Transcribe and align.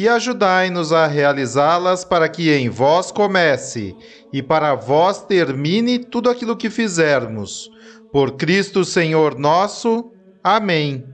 e 0.00 0.08
ajudai-nos 0.08 0.94
a 0.94 1.06
realizá-las 1.06 2.06
para 2.06 2.26
que 2.26 2.50
em 2.50 2.70
vós 2.70 3.12
comece 3.12 3.94
e 4.32 4.42
para 4.42 4.74
vós 4.74 5.22
termine 5.22 5.98
tudo 5.98 6.30
aquilo 6.30 6.56
que 6.56 6.70
fizermos. 6.70 7.70
Por 8.10 8.38
Cristo 8.38 8.82
Senhor 8.82 9.38
nosso. 9.38 10.10
Amém. 10.42 11.04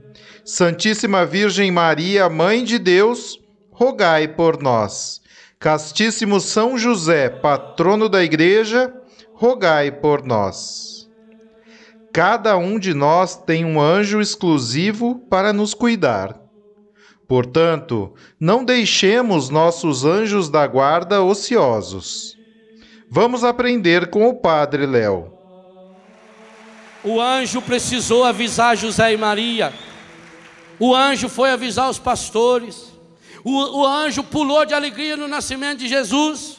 Santíssima 0.45 1.25
Virgem 1.25 1.69
Maria, 1.69 2.29
Mãe 2.29 2.63
de 2.63 2.79
Deus, 2.79 3.37
rogai 3.69 4.25
por 4.25 4.63
nós. 4.63 5.19
Castíssimo 5.59 6.39
São 6.39 6.77
José, 6.77 7.27
patrono 7.27 8.07
da 8.07 8.23
Igreja, 8.23 8.93
rogai 9.33 9.91
por 9.91 10.23
nós. 10.23 11.09
Cada 12.13 12.55
um 12.55 12.79
de 12.79 12.93
nós 12.93 13.35
tem 13.35 13.65
um 13.65 13.81
anjo 13.81 14.21
exclusivo 14.21 15.19
para 15.29 15.51
nos 15.51 15.73
cuidar. 15.73 16.46
Portanto, 17.27 18.13
não 18.39 18.63
deixemos 18.63 19.49
nossos 19.49 20.05
anjos 20.05 20.49
da 20.49 20.65
guarda 20.65 21.21
ociosos. 21.21 22.37
Vamos 23.09 23.43
aprender 23.43 24.09
com 24.09 24.27
o 24.27 24.35
Padre 24.35 24.85
Léo. 24.85 25.33
O 27.03 27.19
anjo 27.19 27.61
precisou 27.61 28.23
avisar 28.23 28.77
José 28.77 29.13
e 29.13 29.17
Maria. 29.17 29.73
O 30.79 30.95
anjo 30.95 31.27
foi 31.27 31.51
avisar 31.51 31.89
os 31.89 31.99
pastores. 31.99 32.93
O, 33.43 33.79
o 33.79 33.85
anjo 33.85 34.23
pulou 34.23 34.65
de 34.65 34.73
alegria 34.73 35.17
no 35.17 35.27
nascimento 35.27 35.79
de 35.79 35.87
Jesus. 35.87 36.57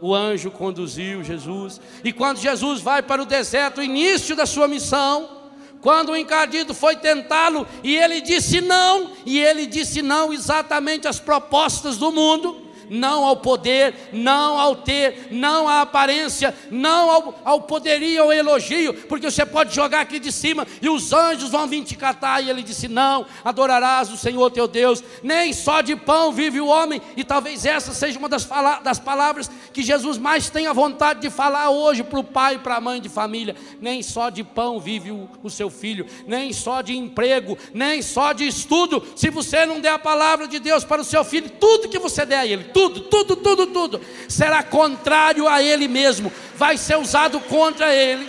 O 0.00 0.14
anjo 0.14 0.50
conduziu 0.50 1.22
Jesus. 1.22 1.80
E 2.02 2.12
quando 2.12 2.38
Jesus 2.38 2.80
vai 2.80 3.02
para 3.02 3.22
o 3.22 3.26
deserto, 3.26 3.82
início 3.82 4.34
da 4.34 4.46
sua 4.46 4.66
missão, 4.66 5.41
quando 5.82 6.10
o 6.10 6.16
encardido 6.16 6.72
foi 6.72 6.94
tentá-lo 6.94 7.66
e 7.82 7.96
ele 7.96 8.20
disse 8.20 8.60
não, 8.60 9.10
e 9.26 9.40
ele 9.40 9.66
disse 9.66 10.00
não 10.00 10.32
exatamente 10.32 11.08
às 11.08 11.18
propostas 11.18 11.98
do 11.98 12.12
mundo, 12.12 12.61
não 12.92 13.24
ao 13.24 13.36
poder, 13.36 13.94
não 14.12 14.58
ao 14.58 14.76
ter, 14.76 15.28
não 15.30 15.66
à 15.66 15.80
aparência, 15.80 16.54
não 16.70 17.10
ao, 17.10 17.40
ao 17.42 17.62
poderio, 17.62 18.24
ao 18.24 18.32
elogio, 18.32 18.92
porque 19.08 19.30
você 19.30 19.46
pode 19.46 19.74
jogar 19.74 20.02
aqui 20.02 20.18
de 20.18 20.30
cima 20.30 20.66
e 20.80 20.90
os 20.90 21.10
anjos 21.10 21.48
vão 21.48 21.66
vir 21.66 21.82
te 21.84 21.96
catar. 21.96 22.42
E 22.42 22.50
ele 22.50 22.62
disse: 22.62 22.88
Não, 22.88 23.24
adorarás 23.42 24.12
o 24.12 24.16
Senhor 24.18 24.50
teu 24.50 24.68
Deus, 24.68 25.02
nem 25.22 25.54
só 25.54 25.80
de 25.80 25.96
pão 25.96 26.32
vive 26.32 26.60
o 26.60 26.66
homem. 26.66 27.00
E 27.16 27.24
talvez 27.24 27.64
essa 27.64 27.94
seja 27.94 28.18
uma 28.18 28.28
das, 28.28 28.46
das 28.82 28.98
palavras 28.98 29.50
que 29.72 29.82
Jesus 29.82 30.18
mais 30.18 30.50
tem 30.50 30.66
a 30.66 30.74
vontade 30.74 31.20
de 31.20 31.30
falar 31.30 31.70
hoje 31.70 32.02
para 32.02 32.20
o 32.20 32.24
pai 32.24 32.56
e 32.56 32.58
para 32.58 32.76
a 32.76 32.80
mãe 32.80 33.00
de 33.00 33.08
família: 33.08 33.56
Nem 33.80 34.02
só 34.02 34.28
de 34.28 34.44
pão 34.44 34.78
vive 34.78 35.10
o, 35.10 35.30
o 35.42 35.48
seu 35.48 35.70
filho, 35.70 36.04
nem 36.26 36.52
só 36.52 36.82
de 36.82 36.94
emprego, 36.94 37.56
nem 37.72 38.02
só 38.02 38.34
de 38.34 38.46
estudo. 38.46 39.02
Se 39.16 39.30
você 39.30 39.64
não 39.64 39.80
der 39.80 39.94
a 39.94 39.98
palavra 39.98 40.46
de 40.46 40.58
Deus 40.58 40.84
para 40.84 41.00
o 41.00 41.04
seu 41.04 41.24
filho, 41.24 41.48
tudo 41.58 41.88
que 41.88 41.98
você 41.98 42.26
der 42.26 42.40
a 42.40 42.46
ele, 42.46 42.64
tudo 42.64 42.81
tudo, 42.88 43.00
tudo, 43.00 43.36
tudo, 43.36 43.66
tudo, 43.66 44.00
será 44.28 44.62
contrário 44.62 45.46
a 45.48 45.62
ele 45.62 45.86
mesmo, 45.86 46.32
vai 46.56 46.76
ser 46.76 46.96
usado 46.96 47.40
contra 47.40 47.94
ele. 47.94 48.26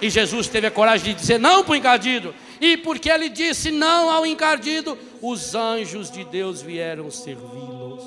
E 0.00 0.08
Jesus 0.08 0.48
teve 0.48 0.66
a 0.66 0.70
coragem 0.70 1.14
de 1.14 1.20
dizer 1.20 1.38
não 1.38 1.62
para 1.62 1.72
o 1.72 1.76
encardido, 1.76 2.34
e 2.60 2.76
porque 2.76 3.10
ele 3.10 3.28
disse 3.28 3.70
não 3.70 4.10
ao 4.10 4.24
encardido, 4.24 4.96
os 5.20 5.54
anjos 5.54 6.10
de 6.10 6.24
Deus 6.24 6.62
vieram 6.62 7.10
servi-los. 7.10 8.04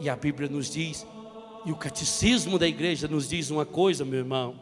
E 0.00 0.08
a 0.08 0.16
Bíblia 0.16 0.48
nos 0.48 0.70
diz, 0.70 1.06
e 1.64 1.72
o 1.72 1.76
catecismo 1.76 2.58
da 2.58 2.66
igreja 2.66 3.08
nos 3.08 3.28
diz 3.28 3.50
uma 3.50 3.64
coisa, 3.64 4.04
meu 4.04 4.18
irmão: 4.18 4.60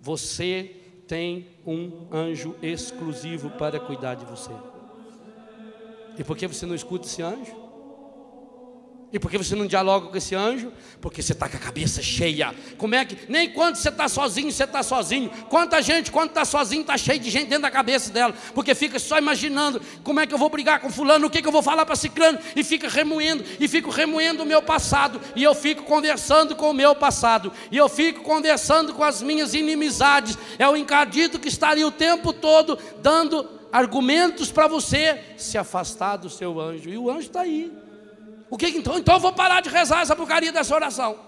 você 0.00 0.70
tem 1.06 1.48
um 1.66 2.06
anjo 2.12 2.54
exclusivo 2.62 3.50
para 3.50 3.78
cuidar 3.78 4.14
de 4.14 4.24
você. 4.24 4.52
E 6.18 6.24
por 6.24 6.36
que 6.36 6.46
você 6.46 6.64
não 6.64 6.74
escuta 6.74 7.06
esse 7.06 7.22
anjo? 7.22 7.65
E 9.12 9.20
por 9.20 9.30
que 9.30 9.38
você 9.38 9.54
não 9.54 9.66
dialoga 9.66 10.08
com 10.08 10.16
esse 10.16 10.34
anjo? 10.34 10.72
Porque 11.00 11.22
você 11.22 11.32
está 11.32 11.48
com 11.48 11.56
a 11.56 11.60
cabeça 11.60 12.02
cheia. 12.02 12.52
Como 12.76 12.94
é 12.94 13.04
que. 13.04 13.16
Nem 13.30 13.50
quando 13.50 13.76
você 13.76 13.88
está 13.88 14.08
sozinho, 14.08 14.50
você 14.50 14.64
está 14.64 14.82
sozinho. 14.82 15.30
Quanta 15.48 15.80
gente, 15.80 16.10
quando 16.10 16.30
está 16.30 16.44
sozinho, 16.44 16.80
está 16.80 16.98
cheio 16.98 17.20
de 17.20 17.30
gente 17.30 17.46
dentro 17.46 17.62
da 17.62 17.70
cabeça 17.70 18.12
dela. 18.12 18.34
Porque 18.52 18.74
fica 18.74 18.98
só 18.98 19.16
imaginando 19.16 19.80
como 20.02 20.18
é 20.18 20.26
que 20.26 20.34
eu 20.34 20.38
vou 20.38 20.50
brigar 20.50 20.80
com 20.80 20.90
fulano, 20.90 21.28
o 21.28 21.30
que, 21.30 21.40
que 21.40 21.46
eu 21.46 21.52
vou 21.52 21.62
falar 21.62 21.86
para 21.86 21.94
ciclano. 21.94 22.38
E 22.56 22.64
fica 22.64 22.88
remoendo, 22.88 23.44
e 23.60 23.68
fico 23.68 23.90
remoendo 23.90 24.42
o 24.42 24.46
meu 24.46 24.60
passado. 24.60 25.20
E 25.36 25.42
eu 25.42 25.54
fico 25.54 25.84
conversando 25.84 26.56
com 26.56 26.70
o 26.70 26.74
meu 26.74 26.94
passado. 26.94 27.52
E 27.70 27.76
eu 27.76 27.88
fico 27.88 28.22
conversando 28.22 28.92
com 28.92 29.04
as 29.04 29.22
minhas 29.22 29.54
inimizades. 29.54 30.36
É 30.58 30.68
o 30.68 30.76
encardido 30.76 31.38
que 31.38 31.48
estaria 31.48 31.86
o 31.86 31.92
tempo 31.92 32.32
todo 32.32 32.76
dando 33.00 33.48
argumentos 33.70 34.50
para 34.50 34.66
você 34.66 35.22
se 35.36 35.56
afastar 35.56 36.16
do 36.16 36.28
seu 36.28 36.60
anjo. 36.60 36.90
E 36.90 36.98
o 36.98 37.08
anjo 37.08 37.20
está 37.20 37.42
aí. 37.42 37.85
O 38.50 38.56
que 38.56 38.68
então? 38.68 38.98
Então 38.98 39.14
eu 39.14 39.20
vou 39.20 39.32
parar 39.32 39.60
de 39.60 39.68
rezar 39.68 40.00
essa 40.00 40.14
porcaria 40.14 40.52
dessa 40.52 40.74
oração. 40.74 41.18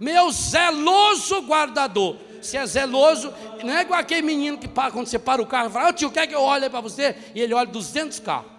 Meu 0.00 0.30
zeloso 0.30 1.42
guardador. 1.42 2.16
Se 2.40 2.56
é 2.56 2.66
zeloso, 2.66 3.32
não 3.62 3.72
é 3.72 3.82
igual 3.82 4.00
aquele 4.00 4.22
menino 4.22 4.58
que 4.58 4.66
para, 4.66 4.90
quando 4.90 5.06
você 5.06 5.18
para 5.18 5.40
o 5.40 5.46
carro 5.46 5.68
e 5.68 5.72
fala, 5.72 5.90
oh, 5.90 5.92
tio, 5.92 6.10
quer 6.10 6.26
que 6.26 6.34
eu 6.34 6.42
olhe 6.42 6.68
para 6.68 6.80
você? 6.80 7.14
E 7.34 7.40
ele 7.40 7.54
olha 7.54 7.70
200 7.70 8.18
carros. 8.18 8.50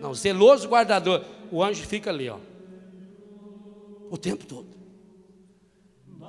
Não, 0.00 0.14
zeloso 0.14 0.66
guardador. 0.66 1.22
O 1.50 1.62
anjo 1.62 1.84
fica 1.86 2.08
ali, 2.08 2.30
ó. 2.30 2.38
O 4.10 4.16
tempo 4.16 4.46
todo. 4.46 4.66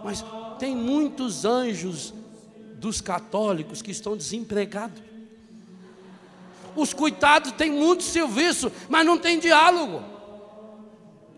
Mas 0.03 0.23
tem 0.59 0.75
muitos 0.75 1.45
anjos 1.45 2.13
dos 2.75 2.99
católicos 3.01 3.81
que 3.81 3.91
estão 3.91 4.17
desempregados. 4.17 5.01
Os 6.75 6.93
coitados 6.93 7.51
têm 7.53 7.71
muito 7.71 8.03
serviço, 8.03 8.71
mas 8.87 9.05
não 9.05 9.17
tem 9.17 9.39
diálogo. 9.39 10.16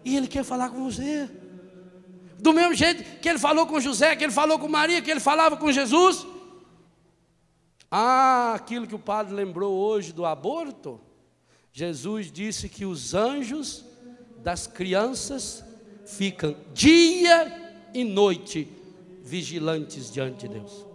E 0.03 0.15
ele 0.15 0.27
quer 0.27 0.43
falar 0.43 0.69
com 0.69 0.83
você. 0.83 1.29
Do 2.39 2.53
mesmo 2.53 2.73
jeito 2.73 3.19
que 3.19 3.27
ele 3.27 3.39
falou 3.39 3.67
com 3.67 3.79
José, 3.79 4.15
que 4.15 4.23
ele 4.23 4.31
falou 4.31 4.57
com 4.57 4.67
Maria, 4.67 5.01
que 5.01 5.11
ele 5.11 5.19
falava 5.19 5.57
com 5.57 5.71
Jesus. 5.71 6.25
Ah, 7.91 8.53
aquilo 8.55 8.87
que 8.87 8.95
o 8.95 8.99
padre 8.99 9.33
lembrou 9.33 9.73
hoje 9.75 10.13
do 10.13 10.25
aborto. 10.25 11.01
Jesus 11.71 12.31
disse 12.31 12.69
que 12.69 12.85
os 12.85 13.13
anjos 13.13 13.85
das 14.37 14.67
crianças 14.67 15.63
ficam 16.05 16.55
dia 16.73 17.73
e 17.93 18.03
noite 18.03 18.67
vigilantes 19.23 20.11
diante 20.11 20.47
de 20.47 20.55
Deus. 20.55 20.85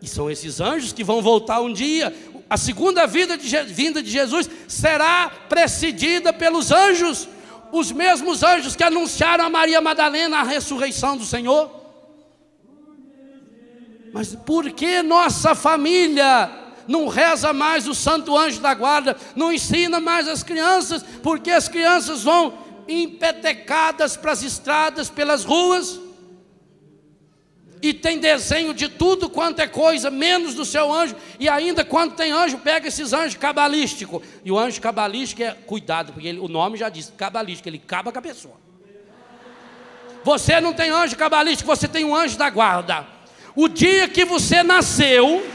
E 0.00 0.06
são 0.06 0.30
esses 0.30 0.60
anjos 0.60 0.92
que 0.92 1.04
vão 1.04 1.22
voltar 1.22 1.60
um 1.60 1.72
dia. 1.72 2.14
A 2.48 2.56
segunda 2.56 3.06
vida 3.06 3.38
de, 3.38 3.62
vinda 3.64 4.02
de 4.02 4.10
Jesus 4.10 4.48
será 4.68 5.30
precedida 5.48 6.32
pelos 6.32 6.70
anjos 6.70 7.28
os 7.74 7.90
mesmos 7.90 8.44
anjos 8.44 8.76
que 8.76 8.84
anunciaram 8.84 9.44
a 9.44 9.50
Maria 9.50 9.80
Madalena 9.80 10.38
a 10.38 10.42
ressurreição 10.44 11.16
do 11.16 11.24
Senhor. 11.24 11.68
Mas 14.12 14.32
por 14.32 14.70
que 14.70 15.02
nossa 15.02 15.56
família 15.56 16.48
não 16.86 17.08
reza 17.08 17.52
mais 17.52 17.88
o 17.88 17.94
santo 17.94 18.36
anjo 18.36 18.60
da 18.60 18.72
guarda, 18.74 19.16
não 19.34 19.52
ensina 19.52 19.98
mais 19.98 20.28
as 20.28 20.44
crianças, 20.44 21.04
porque 21.20 21.50
as 21.50 21.66
crianças 21.66 22.22
vão 22.22 22.56
empetecadas 22.86 24.16
para 24.16 24.30
as 24.30 24.44
estradas, 24.44 25.10
pelas 25.10 25.42
ruas? 25.42 25.98
E 27.84 27.92
tem 27.92 28.18
desenho 28.18 28.72
de 28.72 28.88
tudo 28.88 29.28
quanto 29.28 29.60
é 29.60 29.66
coisa, 29.66 30.10
menos 30.10 30.54
do 30.54 30.64
seu 30.64 30.90
anjo, 30.90 31.14
e 31.38 31.50
ainda 31.50 31.84
quando 31.84 32.14
tem 32.14 32.32
anjo, 32.32 32.56
pega 32.56 32.88
esses 32.88 33.12
anjos 33.12 33.36
cabalísticos. 33.36 34.22
E 34.42 34.50
o 34.50 34.58
anjo 34.58 34.80
cabalístico 34.80 35.42
é 35.42 35.50
cuidado, 35.50 36.14
porque 36.14 36.28
ele, 36.28 36.38
o 36.38 36.48
nome 36.48 36.78
já 36.78 36.88
diz, 36.88 37.12
cabalístico, 37.14 37.68
ele 37.68 37.82
acaba 37.84 38.10
com 38.10 38.18
a 38.18 38.22
pessoa. 38.22 38.54
Você 40.24 40.62
não 40.62 40.72
tem 40.72 40.88
anjo 40.88 41.14
cabalístico, 41.14 41.68
você 41.68 41.86
tem 41.86 42.06
um 42.06 42.16
anjo 42.16 42.38
da 42.38 42.48
guarda. 42.48 43.06
O 43.54 43.68
dia 43.68 44.08
que 44.08 44.24
você 44.24 44.62
nasceu, 44.62 45.46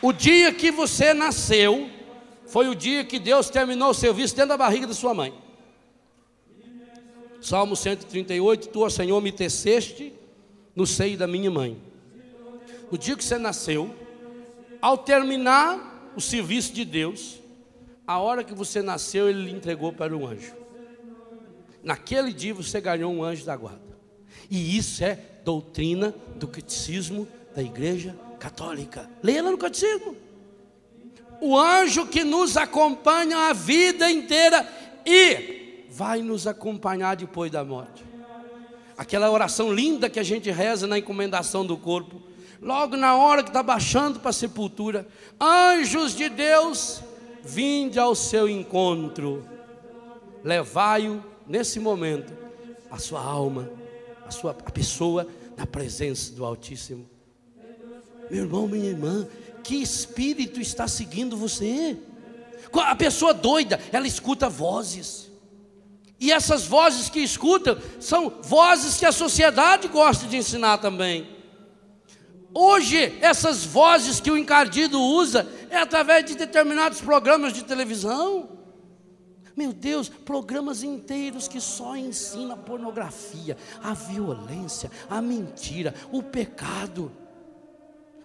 o 0.00 0.14
dia 0.14 0.50
que 0.50 0.70
você 0.70 1.12
nasceu, 1.12 1.90
foi 2.46 2.70
o 2.70 2.74
dia 2.74 3.04
que 3.04 3.18
Deus 3.18 3.50
terminou 3.50 3.90
o 3.90 3.94
serviço 3.94 4.34
dentro 4.34 4.48
da 4.48 4.56
barriga 4.56 4.86
da 4.86 4.94
sua 4.94 5.12
mãe. 5.12 5.49
Salmo 7.40 7.74
138, 7.74 8.68
Tu, 8.68 8.90
Senhor, 8.90 9.20
me 9.20 9.32
teceste 9.32 10.12
no 10.76 10.86
seio 10.86 11.16
da 11.16 11.26
minha 11.26 11.50
mãe. 11.50 11.80
O 12.90 12.98
dia 12.98 13.16
que 13.16 13.24
você 13.24 13.38
nasceu, 13.38 13.94
ao 14.80 14.98
terminar 14.98 16.12
o 16.16 16.20
serviço 16.20 16.72
de 16.72 16.84
Deus, 16.84 17.40
a 18.06 18.18
hora 18.18 18.44
que 18.44 18.54
você 18.54 18.82
nasceu, 18.82 19.28
Ele 19.28 19.44
lhe 19.44 19.52
entregou 19.52 19.92
para 19.92 20.14
um 20.16 20.26
anjo. 20.26 20.52
Naquele 21.82 22.32
dia 22.32 22.52
você 22.52 22.80
ganhou 22.80 23.12
um 23.12 23.24
anjo 23.24 23.44
da 23.44 23.56
guarda. 23.56 23.80
E 24.50 24.76
isso 24.76 25.02
é 25.02 25.18
doutrina 25.44 26.14
do 26.36 26.46
catecismo 26.46 27.26
da 27.54 27.62
Igreja 27.62 28.14
Católica. 28.38 29.08
Leia 29.22 29.42
lá 29.42 29.50
no 29.50 29.58
catecismo. 29.58 30.16
O 31.40 31.56
anjo 31.56 32.06
que 32.06 32.22
nos 32.22 32.56
acompanha 32.56 33.48
a 33.48 33.52
vida 33.54 34.10
inteira 34.10 34.68
e 35.06 35.59
vai 36.00 36.22
nos 36.22 36.46
acompanhar 36.46 37.14
depois 37.14 37.52
da 37.52 37.62
morte. 37.62 38.02
Aquela 38.96 39.30
oração 39.30 39.70
linda 39.70 40.08
que 40.08 40.18
a 40.18 40.22
gente 40.22 40.50
reza 40.50 40.86
na 40.86 40.98
encomendação 40.98 41.66
do 41.66 41.76
corpo. 41.76 42.22
Logo 42.58 42.96
na 42.96 43.14
hora 43.16 43.42
que 43.42 43.50
está 43.50 43.62
baixando 43.62 44.18
para 44.18 44.30
a 44.30 44.32
sepultura, 44.32 45.06
anjos 45.38 46.16
de 46.16 46.30
Deus, 46.30 47.02
vinde 47.42 47.98
ao 47.98 48.14
seu 48.14 48.48
encontro, 48.48 49.46
levai-o 50.42 51.22
nesse 51.46 51.78
momento, 51.78 52.32
a 52.90 52.96
sua 52.98 53.20
alma, 53.20 53.70
a 54.26 54.30
sua 54.30 54.52
a 54.52 54.70
pessoa 54.70 55.26
na 55.54 55.66
presença 55.66 56.32
do 56.32 56.46
Altíssimo. 56.46 57.06
Meu 58.30 58.44
irmão, 58.44 58.66
minha 58.66 58.88
irmã, 58.88 59.28
que 59.62 59.74
espírito 59.74 60.62
está 60.62 60.88
seguindo 60.88 61.36
você? 61.36 61.98
A 62.72 62.96
pessoa 62.96 63.34
doida, 63.34 63.78
ela 63.92 64.06
escuta 64.06 64.48
vozes. 64.48 65.29
E 66.20 66.30
essas 66.30 66.66
vozes 66.66 67.08
que 67.08 67.20
escutam 67.20 67.78
são 67.98 68.30
vozes 68.42 68.98
que 68.98 69.06
a 69.06 69.12
sociedade 69.12 69.88
gosta 69.88 70.26
de 70.26 70.36
ensinar 70.36 70.76
também. 70.78 71.26
Hoje, 72.52 73.16
essas 73.22 73.64
vozes 73.64 74.20
que 74.20 74.30
o 74.30 74.36
encardido 74.36 75.00
usa 75.00 75.48
é 75.70 75.78
através 75.78 76.26
de 76.26 76.34
determinados 76.34 77.00
programas 77.00 77.54
de 77.54 77.64
televisão. 77.64 78.50
Meu 79.56 79.72
Deus, 79.72 80.08
programas 80.08 80.82
inteiros 80.82 81.48
que 81.48 81.60
só 81.60 81.96
ensinam 81.96 82.52
a 82.52 82.56
pornografia, 82.56 83.56
a 83.82 83.94
violência, 83.94 84.90
a 85.08 85.22
mentira, 85.22 85.94
o 86.12 86.22
pecado. 86.22 87.10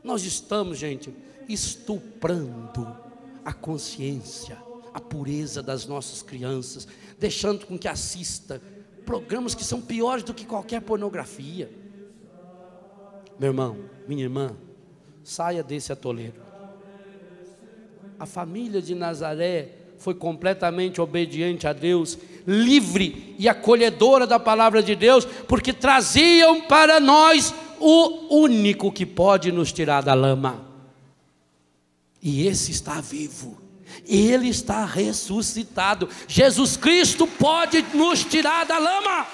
Nós 0.04 0.24
estamos, 0.24 0.78
gente, 0.78 1.14
estuprando 1.48 2.98
a 3.44 3.54
consciência, 3.54 4.58
a 4.96 5.00
pureza 5.02 5.62
das 5.62 5.86
nossas 5.86 6.24
crianças, 6.24 6.88
deixando 7.20 7.66
com 7.66 7.78
que 7.78 7.86
assista 7.86 8.62
programas 9.06 9.54
que 9.54 9.62
são 9.62 9.82
piores 9.82 10.24
do 10.24 10.34
que 10.34 10.46
qualquer 10.46 10.80
pornografia. 10.80 11.70
Meu 13.38 13.50
irmão, 13.50 13.78
minha 14.08 14.24
irmã, 14.24 14.56
saia 15.22 15.62
desse 15.62 15.92
atoleiro. 15.92 16.42
A 18.18 18.26
família 18.26 18.82
de 18.82 18.96
Nazaré 18.96 19.70
foi 19.98 20.16
completamente 20.16 21.02
obediente 21.02 21.68
a 21.68 21.74
Deus, 21.74 22.18
livre 22.48 23.36
e 23.38 23.50
acolhedora 23.50 24.26
da 24.26 24.40
palavra 24.40 24.82
de 24.82 24.96
Deus, 24.96 25.26
porque 25.26 25.74
traziam 25.74 26.62
para 26.62 27.02
nós 27.02 27.54
o 27.82 28.34
único 28.44 28.90
que 28.94 29.06
pode 29.06 29.52
nos 29.52 29.74
tirar 29.74 30.02
da 30.02 30.14
lama. 30.14 30.66
E 32.22 32.48
esse 32.48 32.72
está 32.72 33.02
vivo. 33.02 33.65
Ele 34.08 34.50
está 34.50 34.86
ressuscitado. 34.86 36.10
Jesus 36.28 36.78
Cristo 36.78 37.28
pode 37.28 37.84
nos 37.94 38.24
tirar 38.24 38.66
da 38.66 38.78
lama. 38.78 39.28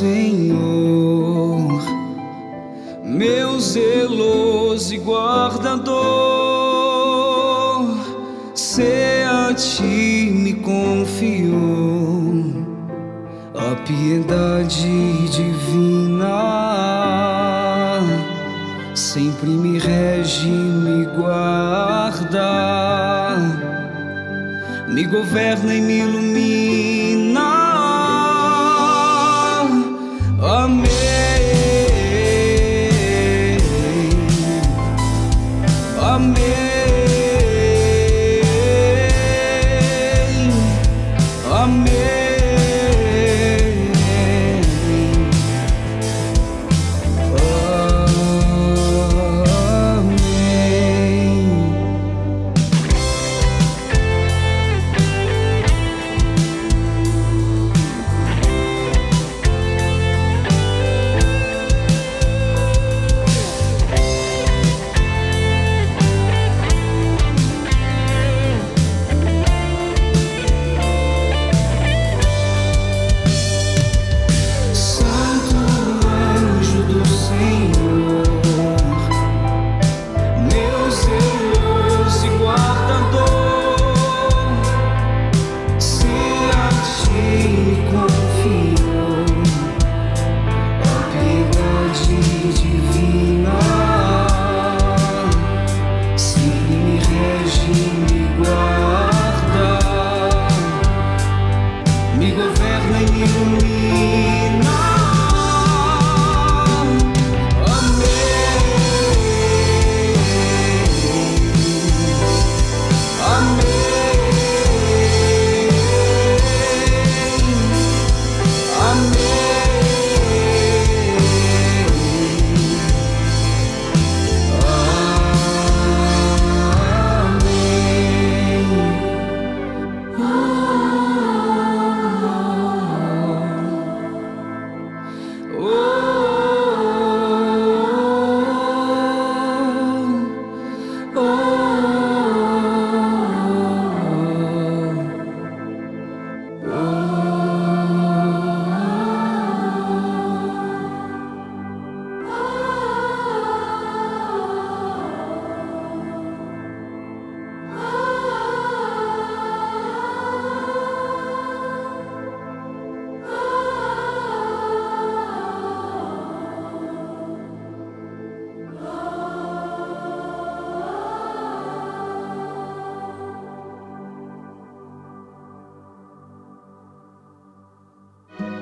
Senhor, 0.00 1.78
meu 3.04 3.60
zeloso 3.60 4.94
e 4.94 4.96
guardador, 4.96 5.90
se 8.54 9.26
a 9.30 9.52
ti 9.52 10.30
me 10.32 10.54
confiou 10.54 12.32
a 13.54 13.74
piedade 13.84 15.28
divina, 15.28 16.30
sempre 18.94 19.50
me 19.50 19.78
rege, 19.78 20.48
me 20.48 21.04
guarda, 21.14 22.46
me 24.88 25.04
governa 25.04 25.74
e 25.74 25.80
me 25.82 25.98
ilumina 25.98 26.19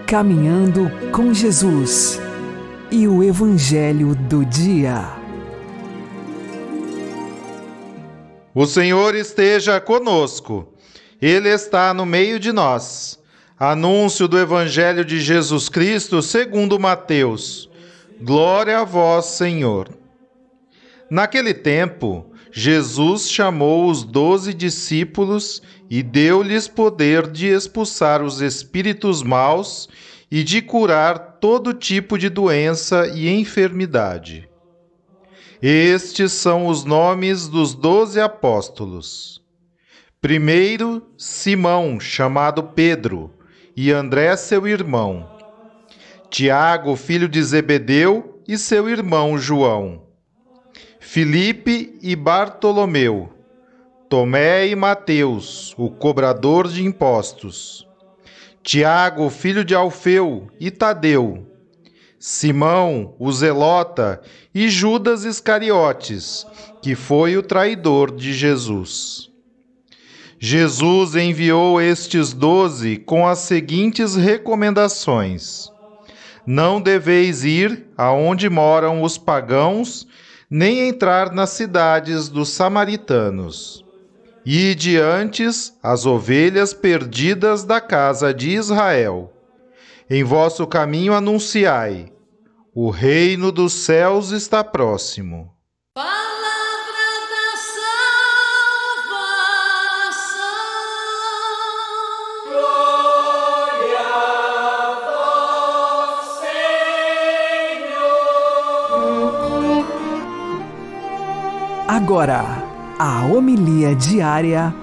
Caminhando 0.09 0.91
com 1.13 1.35
Jesus 1.35 2.19
e 2.91 3.07
o 3.07 3.23
Evangelho 3.23 4.15
do 4.15 4.43
Dia. 4.43 5.05
O 8.55 8.65
Senhor 8.65 9.15
esteja 9.15 9.79
conosco, 9.79 10.73
Ele 11.21 11.51
está 11.51 11.93
no 11.93 12.07
meio 12.07 12.41
de 12.41 12.53
nós. 12.53 13.23
Anúncio 13.59 14.27
do 14.27 14.39
Evangelho 14.39 15.05
de 15.05 15.21
Jesus 15.21 15.69
Cristo 15.69 16.23
segundo 16.23 16.81
Mateus. 16.81 17.69
Glória 18.19 18.79
a 18.79 18.85
vós, 18.85 19.27
Senhor. 19.27 19.91
Naquele 21.11 21.53
tempo, 21.53 22.28
Jesus 22.53 23.31
chamou 23.31 23.91
os 23.91 24.05
doze 24.05 24.55
discípulos 24.55 25.63
e 25.89 26.03
deu-lhes 26.03 26.67
poder 26.67 27.27
de 27.27 27.47
expulsar 27.47 28.23
os 28.23 28.41
espíritos 28.41 29.23
maus 29.23 29.89
e 30.31 30.43
de 30.43 30.61
curar 30.61 31.39
todo 31.41 31.75
tipo 31.75 32.19
de 32.19 32.29
doença 32.29 33.07
e 33.09 33.29
enfermidade. 33.29 34.49
Estes 35.61 36.33
são 36.33 36.67
os 36.67 36.85
nomes 36.85 37.49
dos 37.49 37.75
doze 37.75 38.21
apóstolos. 38.21 39.43
Primeiro, 40.21 41.07
Simão, 41.17 41.99
chamado 41.99 42.63
Pedro, 42.63 43.33
e 43.77 43.93
André, 43.93 44.37
seu 44.37 44.67
irmão. 44.67 45.29
Tiago, 46.31 46.97
filho 46.97 47.29
de 47.29 47.43
Zebedeu, 47.43 48.43
e 48.47 48.57
seu 48.57 48.89
irmão 48.89 49.39
João. 49.39 50.08
Filipe 51.11 51.99
e 52.03 52.15
Bartolomeu. 52.15 53.33
Tomé 54.11 54.69
e 54.69 54.77
Mateus, 54.77 55.75
o 55.79 55.89
cobrador 55.89 56.69
de 56.69 56.85
impostos. 56.85 57.89
Tiago, 58.63 59.31
filho 59.31 59.65
de 59.65 59.75
Alfeu, 59.75 60.49
e 60.61 60.71
Tadeu. 60.71 61.47
Simão, 62.19 63.15
o 63.19 63.33
Zelota, 63.33 64.21
e 64.55 64.69
Judas 64.69 65.25
Iscariotes, 65.25 66.47
que 66.83 66.95
foi 66.95 67.39
o 67.39 67.43
traidor 67.43 68.15
de 68.15 68.35
Jesus. 68.35 69.31
Jesus 70.39 71.17
enviou 71.17 71.81
estes 71.81 72.35
doze 72.35 72.99
com 72.99 73.27
as 73.27 73.39
seguintes 73.39 74.15
recomendações: 74.15 75.71
Não 76.47 76.79
deveis 76.79 77.45
ir 77.45 77.87
aonde 77.97 78.51
moram 78.51 79.03
os 79.03 79.17
pagãos, 79.17 80.07
nem 80.51 80.89
entrar 80.89 81.33
nas 81.33 81.51
cidades 81.51 82.29
dos 82.29 82.49
samaritanos 82.51 83.85
e 84.47 84.75
diante 84.75 85.45
as 85.83 86.07
ovelhas 86.07 86.73
perdidas 86.73 87.65
da 87.65 87.81
casa 87.81 88.33
de 88.33 88.51
Israel. 88.51 89.33
Em 90.09 90.25
vosso 90.25 90.67
caminho 90.67 91.13
anunciai: 91.13 92.11
o 92.75 92.89
reino 92.89 93.53
dos 93.53 93.73
céus 93.75 94.31
está 94.31 94.65
próximo. 94.65 95.53
Agora 112.09 112.43
a 112.99 113.27
homilia 113.27 113.95
diária 113.95 114.75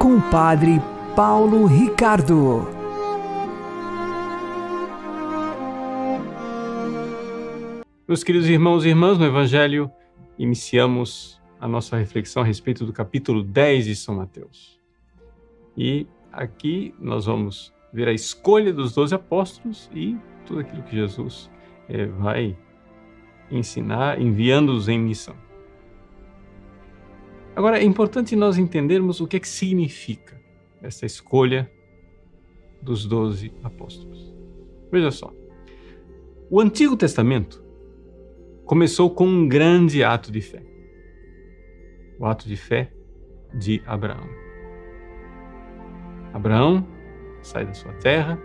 com 0.00 0.16
o 0.16 0.30
Padre 0.32 0.80
Paulo 1.14 1.64
Ricardo. 1.64 2.66
Meus 8.08 8.24
queridos 8.24 8.48
irmãos 8.48 8.84
e 8.84 8.88
irmãs, 8.88 9.16
no 9.16 9.24
Evangelho 9.24 9.88
iniciamos 10.36 11.40
a 11.60 11.68
nossa 11.68 11.96
reflexão 11.96 12.42
a 12.42 12.44
respeito 12.44 12.84
do 12.84 12.92
capítulo 12.92 13.44
10 13.44 13.84
de 13.84 13.94
São 13.94 14.16
Mateus. 14.16 14.80
E 15.76 16.04
aqui 16.32 16.92
nós 16.98 17.26
vamos 17.26 17.72
ver 17.92 18.08
a 18.08 18.12
escolha 18.12 18.72
dos 18.72 18.92
doze 18.92 19.14
apóstolos 19.14 19.88
e 19.94 20.18
tudo 20.44 20.58
aquilo 20.58 20.82
que 20.82 20.96
Jesus 20.96 21.48
é, 21.88 22.06
vai 22.06 22.58
ensinar, 23.52 24.20
enviando-os 24.20 24.88
em 24.88 24.98
missão. 24.98 25.51
Agora, 27.54 27.78
é 27.78 27.84
importante 27.84 28.34
nós 28.34 28.56
entendermos 28.56 29.20
o 29.20 29.26
que, 29.26 29.36
é 29.36 29.40
que 29.40 29.48
significa 29.48 30.40
essa 30.82 31.04
escolha 31.04 31.70
dos 32.80 33.04
doze 33.06 33.52
apóstolos. 33.62 34.34
Veja 34.90 35.10
só. 35.10 35.32
O 36.50 36.60
Antigo 36.60 36.96
Testamento 36.96 37.62
começou 38.64 39.10
com 39.10 39.26
um 39.26 39.46
grande 39.46 40.02
ato 40.02 40.32
de 40.32 40.40
fé. 40.40 40.62
O 42.18 42.26
ato 42.26 42.48
de 42.48 42.56
fé 42.56 42.92
de 43.54 43.82
Abraão. 43.86 44.28
Abraão 46.32 46.86
sai 47.42 47.66
da 47.66 47.74
sua 47.74 47.92
terra, 47.94 48.38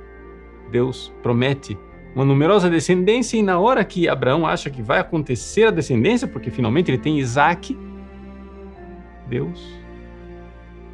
Deus 0.72 1.14
promete 1.24 1.78
uma 2.14 2.26
numerosa 2.26 2.70
descendência, 2.70 3.38
e 3.38 3.44
na 3.44 3.60
hora 3.60 3.86
que 3.86 4.10
Abraão 4.10 4.46
acha 4.46 4.70
que 4.70 4.82
vai 4.82 5.00
acontecer 5.00 5.66
a 5.66 5.72
descendência, 5.72 6.28
porque 6.28 6.50
finalmente 6.50 6.90
ele 6.90 6.98
tem 6.98 7.20
Isaac, 7.20 7.78
Deus 9.28 9.78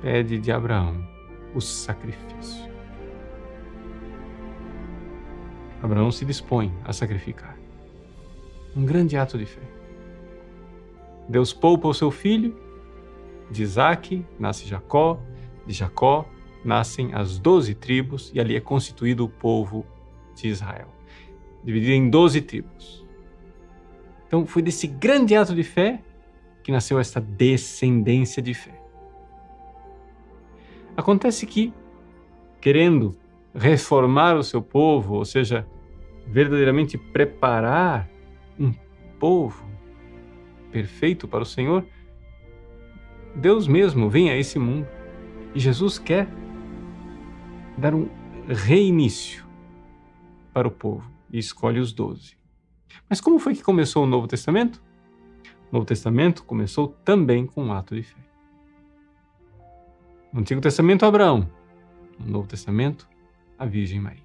pede 0.02 0.38
de 0.38 0.52
Abraão 0.52 1.08
o 1.54 1.62
sacrifício. 1.62 2.72
Abraão 5.82 6.12
se 6.12 6.26
dispõe 6.26 6.74
a 6.84 6.94
sacrificar. 6.94 7.58
Um 8.76 8.86
grande 8.86 9.18
ato 9.18 9.38
de 9.38 9.46
fé. 9.46 9.62
Deus 11.28 11.54
poupa 11.54 11.88
o 11.88 11.94
seu 11.94 12.10
filho, 12.10 12.58
de 13.52 13.64
Isaac 13.64 14.26
nasce 14.40 14.68
Jacó, 14.68 15.20
de 15.66 15.74
Jacó 15.74 16.26
nascem 16.64 17.14
as 17.14 17.38
doze 17.38 17.76
tribos 17.76 18.32
e 18.34 18.40
ali 18.40 18.56
é 18.56 18.60
constituído 18.60 19.26
o 19.26 19.30
povo 19.30 19.86
de 20.36 20.48
Israel, 20.48 20.88
dividido 21.64 21.92
em 21.94 22.10
doze 22.10 22.42
tribos. 22.42 23.06
Então 24.26 24.46
foi 24.46 24.62
desse 24.62 24.88
grande 24.88 25.36
ato 25.36 25.54
de 25.54 25.64
fé 25.64 26.02
que 26.64 26.72
nasceu 26.72 27.00
esta 27.00 27.20
descendência 27.20 28.42
de 28.42 28.54
fé. 28.54 28.82
Acontece 30.96 31.46
que, 31.46 31.74
querendo 32.62 33.16
reformar 33.54 34.36
o 34.36 34.44
seu 34.44 34.62
povo, 34.62 35.16
ou 35.16 35.26
seja, 35.26 35.68
verdadeiramente 36.28 36.98
preparar 36.98 38.10
um 38.60 38.74
povo 39.20 39.66
perfeito 40.72 41.28
para 41.28 41.44
o 41.44 41.46
Senhor, 41.46 41.86
Deus 43.36 43.68
mesmo 43.68 44.10
vem 44.10 44.30
a 44.30 44.38
esse 44.38 44.58
mundo 44.58 44.88
e 45.54 45.60
Jesus 45.60 45.98
quer 45.98 46.28
dar 47.78 47.94
um 47.94 48.08
reinício 48.48 49.46
para 50.54 50.68
o 50.68 50.72
povo 50.72 51.12
e 51.32 51.40
escolhe 51.40 51.80
os 51.80 51.92
doze. 51.92 52.38
Mas 53.10 53.20
como 53.20 53.40
foi 53.40 53.56
que 53.56 53.64
começou 53.64 54.04
o 54.04 54.08
Novo 54.08 54.28
Testamento? 54.28 54.82
Novo 55.74 55.88
Testamento 55.88 56.44
começou 56.44 56.90
também 57.04 57.48
com 57.48 57.64
um 57.64 57.74
ato 57.74 57.96
de 57.96 58.04
fé. 58.04 58.20
No 60.32 60.42
Antigo 60.42 60.62
Testamento, 60.62 61.04
Abraão. 61.04 61.50
No 62.20 62.32
Novo 62.32 62.48
Testamento, 62.48 63.10
a 63.58 63.66
Virgem 63.66 64.00
Maria. 64.00 64.22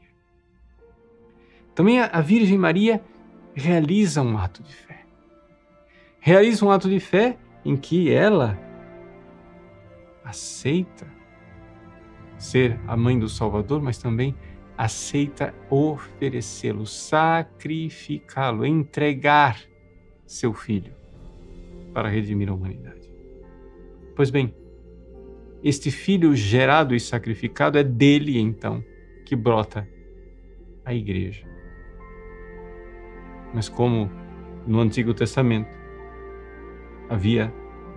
Também 1.75 2.01
a 2.01 2.21
Virgem 2.21 2.59
Maria 2.59 3.03
realiza 3.55 4.21
um 4.21 4.37
ato 4.37 4.63
de 4.63 4.75
fé. 4.75 5.07
Realiza 6.21 6.67
um 6.67 6.71
ato 6.71 6.87
de 6.87 7.01
fé 7.01 7.39
em 7.65 7.79
que 7.79 8.13
ela 8.13 8.59
aceita 10.23 11.07
ser 12.37 12.79
a 12.87 12.95
mãe 12.95 13.19
do 13.19 13.29
Salvador, 13.29 13.81
mas 13.81 13.97
também 13.97 14.37
aceita 14.77 15.55
oferecê-lo, 15.71 16.85
sacrificá-lo, 16.85 18.67
entregar 18.67 19.59
seu 20.27 20.53
filho 20.53 20.98
para 21.93 22.09
redimir 22.09 22.49
a 22.49 22.55
humanidade. 22.55 23.11
Pois 24.15 24.31
bem, 24.31 24.55
este 25.63 25.91
filho 25.91 26.35
gerado 26.35 26.95
e 26.95 27.01
sacrificado 27.01 27.79
é 27.79 27.83
dele 27.83 28.39
então 28.39 28.85
que 29.25 29.35
brota 29.35 29.89
a 30.85 30.95
igreja. 30.95 31.47
Mas 33.53 33.69
como 33.69 34.11
no 34.67 34.81
Antigo 34.81 35.15
Testamento 35.15 35.77
havia 37.09 37.53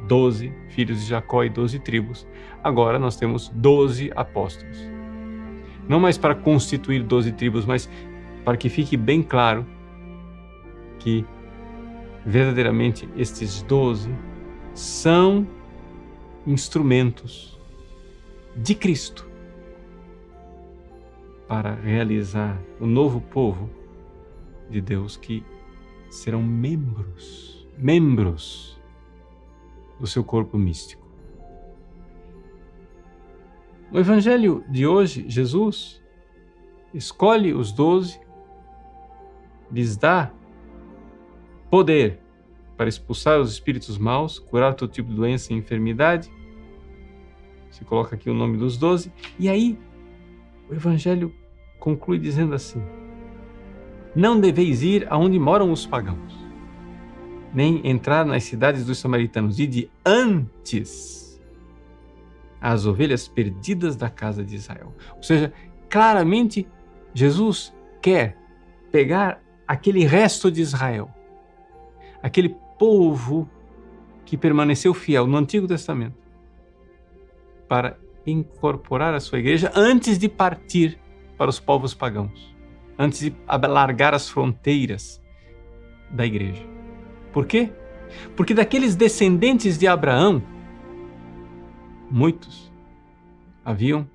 doze 0.08 0.54
filhos 0.70 1.02
de 1.02 1.10
Jacó 1.10 1.44
e 1.44 1.50
doze 1.50 1.80
tribos, 1.80 2.28
agora 2.64 2.98
nós 2.98 3.16
temos 3.16 3.50
doze 3.50 4.12
apóstolos. 4.16 4.78
Não 5.88 6.00
mais 6.00 6.18
para 6.18 6.34
constituir 6.34 7.04
doze 7.04 7.32
tribos, 7.32 7.66
mas 7.66 7.90
para 8.44 8.58
que 8.58 8.70
fique 8.70 8.96
bem 8.98 9.22
claro 9.22 9.66
que 11.00 11.26
verdadeiramente 12.26 13.10
estes 13.16 13.62
doze 13.64 14.14
são 14.74 15.48
instrumentos 16.46 17.60
de 18.56 18.76
Cristo 18.76 19.30
para 21.48 21.74
realizar 21.74 22.62
o 22.80 22.86
novo 22.86 23.20
povo 23.22 23.70
de 24.70 24.80
Deus 24.80 25.18
que 25.18 25.44
serão 26.10 26.42
membros, 26.42 27.68
membros 27.78 28.80
do 30.00 30.08
seu 30.08 30.24
corpo 30.24 30.58
místico. 30.58 31.02
No 33.92 34.00
Evangelho 34.00 34.64
de 34.70 34.88
hoje, 34.88 35.26
Jesus 35.28 36.02
escolhe 36.94 37.54
os 37.54 37.72
doze, 37.72 38.20
lhes 39.70 39.98
dá 39.98 40.32
poder 41.72 42.20
para 42.76 42.90
expulsar 42.90 43.40
os 43.40 43.52
espíritos 43.52 43.98
maus, 43.98 44.38
curar 44.38 44.76
todo 44.76 44.92
tipo 44.92 45.10
de 45.10 45.16
doença 45.16 45.54
e 45.54 45.56
enfermidade. 45.56 46.30
Se 47.72 47.86
coloca 47.86 48.16
aqui 48.16 48.30
o 48.30 48.34
nome 48.34 48.58
dos 48.58 48.78
doze. 48.78 49.12
E 49.40 49.48
aí, 49.48 49.80
o 50.70 50.74
Evangelho 50.74 51.34
conclui 51.80 52.20
dizendo 52.20 52.54
assim: 52.54 52.84
Não 54.14 54.40
deveis 54.40 54.84
ir 54.84 55.08
aonde 55.10 55.40
moram 55.40 55.72
os 55.72 55.86
pagãos, 55.86 56.34
nem 57.54 57.88
entrar 57.88 58.26
nas 58.26 58.44
cidades 58.44 58.86
dos 58.86 59.00
samaritanos, 59.00 59.58
e 59.60 59.66
de 59.66 59.90
antes 60.06 61.42
as 62.60 62.86
ovelhas 62.86 63.28
perdidas 63.28 63.96
da 63.96 64.10
casa 64.10 64.44
de 64.44 64.56
Israel. 64.56 64.94
Ou 65.16 65.24
seja, 65.24 65.52
claramente 65.90 66.68
Jesus 67.14 67.74
quer 68.02 68.38
pegar 68.92 69.42
aquele 69.68 70.04
resto 70.04 70.52
de 70.52 70.62
Israel, 70.62 71.10
aquele 72.22 72.56
povo 72.78 73.50
que 74.26 74.38
permaneceu 74.38 74.94
fiel 74.94 75.28
no 75.28 75.38
Antigo 75.38 75.68
Testamento 75.68 76.18
para 77.68 77.98
incorporar 78.26 79.14
a 79.14 79.20
sua 79.20 79.40
igreja 79.40 79.72
antes 79.76 80.18
de 80.18 80.30
partir 80.30 81.00
para 81.38 81.50
os 81.50 81.60
povos 81.60 81.94
pagãos, 81.94 82.56
antes 82.98 83.20
de 83.20 83.36
alargar 83.48 84.14
as 84.14 84.30
fronteiras 84.30 85.22
da 86.10 86.26
igreja. 86.26 86.64
Por 87.32 87.46
quê? 87.46 87.72
Porque 88.36 88.54
daqueles 88.54 88.96
descendentes 88.96 89.78
de 89.78 89.88
Abraão, 89.88 90.44
muitos 92.10 92.72
haviam 93.64 94.08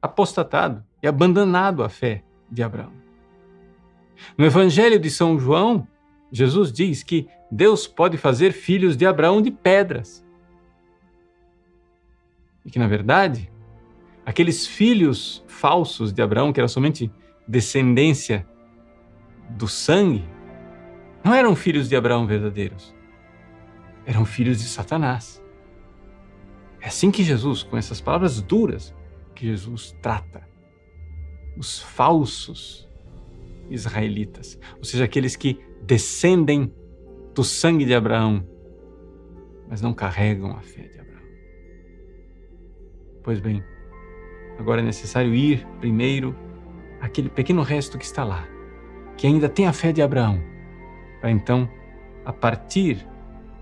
apostatado 0.00 0.84
e 1.02 1.08
abandonado 1.08 1.82
a 1.82 1.88
fé 1.88 2.22
de 2.50 2.62
Abraão. 2.62 2.92
No 4.36 4.44
Evangelho 4.44 4.98
de 4.98 5.10
São 5.10 5.38
João, 5.38 5.86
Jesus 6.30 6.72
diz 6.72 7.02
que 7.02 7.28
Deus 7.50 7.86
pode 7.86 8.16
fazer 8.16 8.52
filhos 8.52 8.96
de 8.96 9.06
Abraão 9.06 9.40
de 9.40 9.50
pedras. 9.50 10.24
E 12.64 12.70
que, 12.70 12.78
na 12.78 12.88
verdade, 12.88 13.50
aqueles 14.24 14.66
filhos 14.66 15.44
falsos 15.46 16.12
de 16.12 16.20
Abraão, 16.20 16.52
que 16.52 16.60
era 16.60 16.68
somente 16.68 17.10
descendência 17.46 18.46
do 19.50 19.68
sangue, 19.68 20.24
não 21.24 21.34
eram 21.34 21.54
filhos 21.54 21.88
de 21.88 21.96
Abraão 21.96 22.26
verdadeiros. 22.26 22.94
Eram 24.04 24.24
filhos 24.24 24.58
de 24.58 24.68
Satanás. 24.68 25.42
É 26.80 26.88
assim 26.88 27.10
que 27.10 27.22
Jesus, 27.22 27.62
com 27.62 27.76
essas 27.76 28.00
palavras 28.00 28.40
duras, 28.40 28.94
que 29.34 29.46
Jesus 29.46 29.96
trata 30.00 30.48
os 31.56 31.80
falsos 31.80 32.88
israelitas, 33.70 34.58
ou 34.78 34.84
seja, 34.84 35.04
aqueles 35.04 35.34
que 35.34 35.58
descendem 35.82 36.72
do 37.34 37.44
sangue 37.44 37.84
de 37.84 37.94
Abraão, 37.94 38.46
mas 39.68 39.82
não 39.82 39.92
carregam 39.92 40.56
a 40.56 40.62
fé 40.62 40.82
de 40.82 40.98
Abraão. 40.98 41.22
Pois 43.22 43.40
bem, 43.40 43.62
agora 44.58 44.80
é 44.80 44.84
necessário 44.84 45.34
ir 45.34 45.66
primeiro 45.80 46.34
aquele 47.00 47.28
pequeno 47.28 47.62
resto 47.62 47.98
que 47.98 48.04
está 48.04 48.24
lá, 48.24 48.48
que 49.16 49.26
ainda 49.26 49.48
tem 49.48 49.66
a 49.66 49.72
fé 49.72 49.92
de 49.92 50.00
Abraão, 50.00 50.42
para 51.20 51.30
então, 51.30 51.68
a 52.24 52.32
partir 52.32 53.06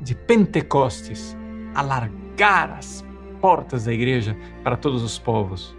de 0.01 0.15
Pentecostes, 0.15 1.37
alargar 1.75 2.79
as 2.79 3.05
portas 3.41 3.85
da 3.85 3.93
igreja 3.93 4.37
para 4.63 4.77
todos 4.77 5.03
os 5.03 5.19
povos. 5.19 5.77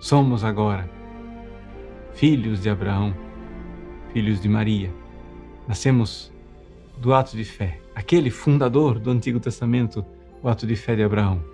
Somos 0.00 0.42
agora 0.42 0.88
filhos 2.14 2.62
de 2.62 2.70
Abraão, 2.70 3.14
filhos 4.12 4.40
de 4.40 4.48
Maria 4.48 4.90
Nascemos 5.68 6.32
do 6.96 7.12
ato 7.12 7.36
de 7.36 7.44
fé. 7.44 7.78
Aquele 7.94 8.30
fundador 8.30 8.98
do 8.98 9.10
Antigo 9.10 9.38
Testamento, 9.38 10.02
o 10.42 10.48
ato 10.48 10.66
de 10.66 10.74
fé 10.74 10.96
de 10.96 11.02
Abraão, 11.02 11.44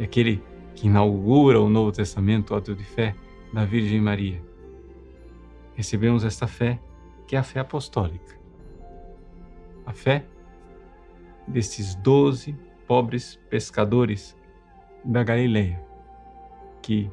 e 0.00 0.04
aquele 0.04 0.42
que 0.74 0.86
inaugura 0.86 1.60
o 1.60 1.68
Novo 1.68 1.92
Testamento, 1.92 2.54
o 2.54 2.56
ato 2.56 2.74
de 2.74 2.82
fé 2.82 3.14
da 3.52 3.66
Virgem 3.66 4.00
Maria. 4.00 4.42
Recebemos 5.74 6.24
esta 6.24 6.46
fé, 6.46 6.80
que 7.26 7.36
é 7.36 7.38
a 7.38 7.42
fé 7.42 7.60
apostólica. 7.60 8.38
A 9.84 9.92
fé 9.92 10.24
destes 11.46 11.94
doze 11.94 12.56
pobres 12.86 13.38
pescadores 13.50 14.34
da 15.04 15.22
Galileia, 15.22 15.78
que 16.80 17.10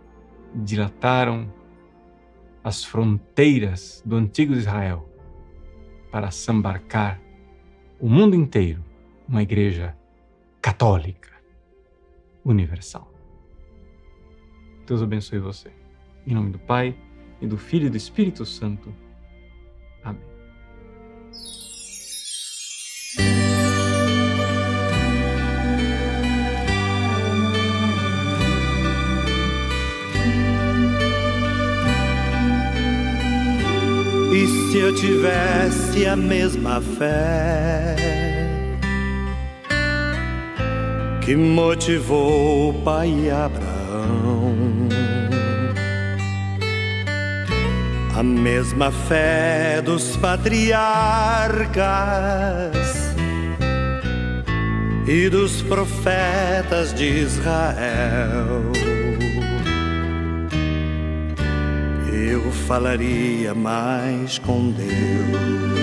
dilataram 0.53 1.51
as 2.63 2.85
fronteiras 2.85 4.01
do 4.05 4.15
antigo 4.15 4.53
Israel 4.53 5.09
para 6.15 6.31
sambarcar 6.31 7.19
o 7.99 8.07
mundo 8.07 8.37
inteiro 8.37 8.81
uma 9.27 9.43
igreja 9.43 9.97
católica 10.61 11.29
universal. 12.45 13.11
Deus 14.87 15.01
abençoe 15.01 15.39
você. 15.39 15.73
Em 16.25 16.33
nome 16.33 16.51
do 16.51 16.59
Pai, 16.59 16.95
e 17.41 17.45
do 17.45 17.57
Filho 17.57 17.87
e 17.87 17.89
do 17.89 17.97
Espírito 17.97 18.45
Santo. 18.45 18.93
E 34.45 34.47
se 34.47 34.77
eu 34.77 34.93
tivesse 34.93 36.05
a 36.05 36.15
mesma 36.15 36.79
fé 36.79 37.95
que 41.21 41.35
motivou 41.35 42.69
o 42.69 42.73
pai 42.83 43.31
Abraão, 43.31 44.87
a 48.15 48.21
mesma 48.21 48.91
fé 48.91 49.81
dos 49.83 50.15
patriarcas 50.17 50.75
e 55.07 55.27
dos 55.27 55.63
profetas 55.63 56.93
de 56.93 57.05
Israel 57.05 58.54
eu 62.15 62.49
falaria 62.51 63.53
mais 63.53 64.39
com 64.39 64.71
Deus. 64.71 65.75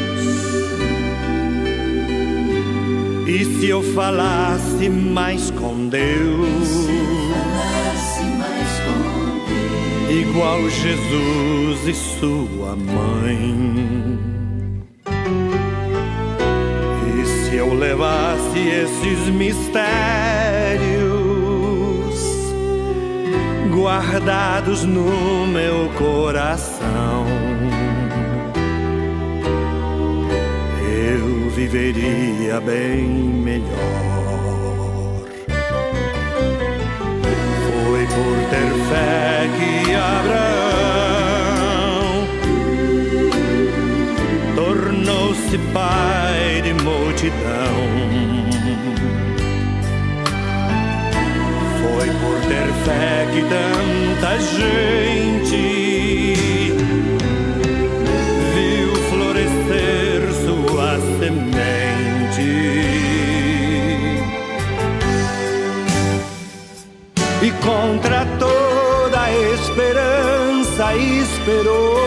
E 3.28 3.44
se 3.44 3.68
eu 3.68 3.82
falasse 3.94 4.88
mais 4.88 5.50
com 5.50 5.88
Deus, 5.88 6.88
igual 10.10 10.68
Jesus 10.68 11.86
e 11.86 11.94
sua 11.94 12.76
mãe. 12.76 14.18
E 17.20 17.26
se 17.26 17.56
eu 17.56 17.74
levasse 17.74 18.58
esses 18.58 19.28
mistérios 19.28 20.51
guardados 23.82 24.84
no 24.84 25.44
meu 25.48 25.90
coração. 25.98 27.26
Eu 31.04 31.50
viveria 31.50 32.60
bem 32.60 33.04
melhor. 33.08 33.66
Foi 37.66 38.06
por 38.06 38.36
ter 38.50 38.70
fé 38.88 39.50
que 39.58 39.94
Abraão 39.96 41.42
tornou-se 44.54 45.58
pai 45.74 46.62
de 46.62 46.72
multidão 46.84 48.41
Foi 52.02 52.10
por 52.14 52.34
ter 52.48 52.66
fé 52.84 53.28
que 53.32 53.42
tanta 53.42 54.36
gente 54.40 55.62
viu 58.56 58.90
florescer 59.08 60.18
sua 60.44 60.98
semente. 61.20 62.50
E 67.40 67.50
contra 67.62 68.26
toda 68.40 69.30
esperança 69.54 70.96
esperou. 70.96 72.00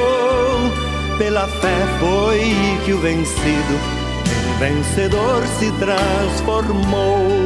Pela 1.18 1.48
fé 1.48 1.88
foi 2.02 2.42
que 2.84 2.92
o 2.92 3.00
vencido 3.00 3.80
em 4.28 4.58
vencedor 4.60 5.48
se 5.58 5.72
transformou. 5.80 7.46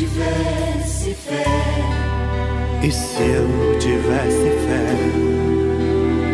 Tivesse 0.00 1.14
fé? 1.14 1.44
E 2.82 2.90
se 2.90 3.22
eu 3.22 3.78
tivesse 3.78 4.50
fé, 4.64 4.96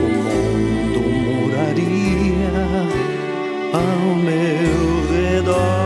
o 0.03 0.09
mundo 0.23 1.01
mudaria 1.01 2.63
ao 3.73 4.15
meu 4.15 4.77
redor. 5.11 5.86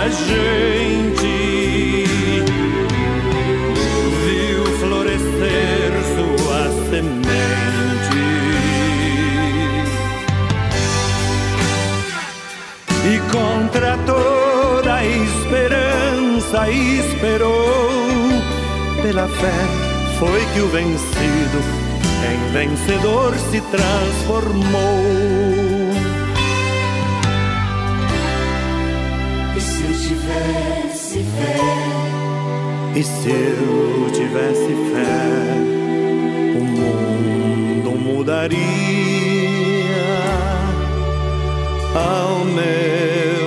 Tanta 0.00 0.10
gente 0.10 2.04
viu 4.24 4.64
florescer 4.78 5.92
sua 6.14 6.62
semente. 6.88 8.22
E 13.04 13.20
contra 13.30 13.98
toda 14.06 14.94
a 14.94 15.04
esperança 15.04 16.70
esperou. 16.70 17.68
Pela 19.02 19.28
fé 19.28 19.52
foi 20.18 20.40
que 20.54 20.60
o 20.60 20.68
vencido 20.68 21.58
em 22.26 22.38
vencedor 22.52 23.34
se 23.50 23.60
transformou. 23.60 25.69
Tivesse 30.10 31.22
fé? 31.22 31.56
E 32.96 33.02
se 33.04 33.28
eu 33.30 34.10
tivesse 34.12 34.74
fé, 34.92 35.06
o 36.58 36.64
mundo 36.64 37.90
mudaria 37.92 38.58
ao 41.94 42.44
meu 42.44 43.39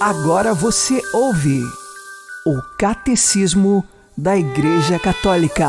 Agora 0.00 0.54
você 0.54 1.02
ouve 1.12 1.62
o 2.46 2.62
Catecismo 2.78 3.84
da 4.16 4.34
Igreja 4.34 4.98
Católica. 4.98 5.68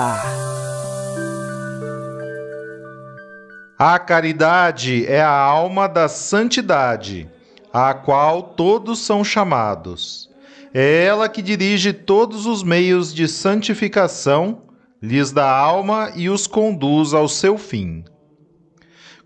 A 3.78 4.00
caridade 4.00 5.06
é 5.06 5.22
a 5.22 5.36
alma 5.36 5.86
da 5.86 6.08
santidade, 6.08 7.30
à 7.74 7.94
qual 7.94 8.42
todos 8.42 9.00
são 9.00 9.22
chamados. 9.22 10.30
É 10.74 11.04
ela 11.04 11.28
que 11.28 11.42
dirige 11.42 11.92
todos 11.92 12.46
os 12.46 12.64
meios 12.64 13.14
de 13.14 13.28
santificação, 13.28 14.62
lhes 15.02 15.34
dá 15.34 15.52
alma 15.54 16.10
e 16.16 16.30
os 16.30 16.48
conduz 16.48 17.14
ao 17.14 17.28
seu 17.28 17.58
fim. 17.58 18.06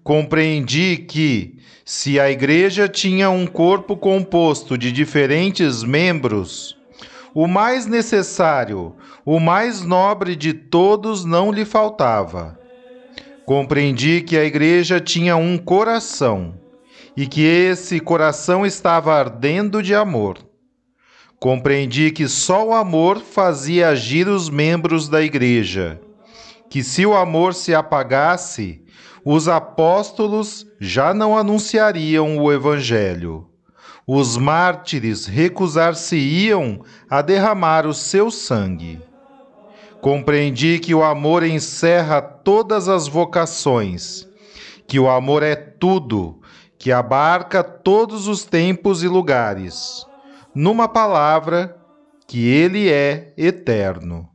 Compreendi 0.04 0.98
que, 0.98 1.55
se 1.88 2.20
a 2.20 2.32
Igreja 2.32 2.90
tinha 2.90 3.30
um 3.30 3.46
corpo 3.46 3.96
composto 3.96 4.76
de 4.76 4.92
diferentes 4.92 5.84
membros, 5.84 6.76
o 7.32 7.46
mais 7.46 7.86
necessário, 7.86 8.96
o 9.24 9.40
mais 9.40 9.84
nobre 9.84 10.36
de 10.36 10.52
todos 10.52 11.24
não 11.24 11.52
lhe 11.52 11.64
faltava. 11.64 12.60
Compreendi 13.46 14.22
que 14.22 14.36
a 14.36 14.44
Igreja 14.44 15.00
tinha 15.00 15.36
um 15.36 15.60
coração 15.60 16.56
e 17.16 17.28
que 17.28 17.44
esse 17.44 18.00
coração 18.00 18.66
estava 18.66 19.14
ardendo 19.14 19.84
de 19.84 19.94
amor. 19.94 20.40
Compreendi 21.40 22.10
que 22.10 22.28
só 22.28 22.66
o 22.66 22.74
amor 22.74 23.20
fazia 23.20 23.90
agir 23.90 24.28
os 24.28 24.50
membros 24.50 25.08
da 25.08 25.22
Igreja, 25.22 26.02
que 26.68 26.82
se 26.82 27.06
o 27.06 27.14
amor 27.14 27.54
se 27.54 27.76
apagasse, 27.76 28.85
os 29.26 29.48
apóstolos 29.48 30.68
já 30.80 31.12
não 31.12 31.36
anunciariam 31.36 32.38
o 32.38 32.54
Evangelho. 32.54 33.50
Os 34.06 34.38
mártires 34.38 35.26
recusar-se-iam 35.26 36.84
a 37.10 37.24
derramar 37.24 37.88
o 37.88 37.94
seu 37.94 38.30
sangue. 38.30 39.02
Compreendi 40.00 40.78
que 40.78 40.94
o 40.94 41.04
amor 41.04 41.42
encerra 41.42 42.22
todas 42.22 42.88
as 42.88 43.08
vocações, 43.08 44.28
que 44.88 45.00
o 45.00 45.10
amor 45.10 45.42
é 45.42 45.56
tudo, 45.56 46.40
que 46.78 46.92
abarca 46.92 47.64
todos 47.64 48.28
os 48.28 48.46
tempos 48.46 49.02
e 49.02 49.08
lugares. 49.08 50.06
Numa 50.54 50.88
palavra, 50.88 51.76
que 52.28 52.48
ele 52.48 52.92
é 52.92 53.34
eterno. 53.36 54.30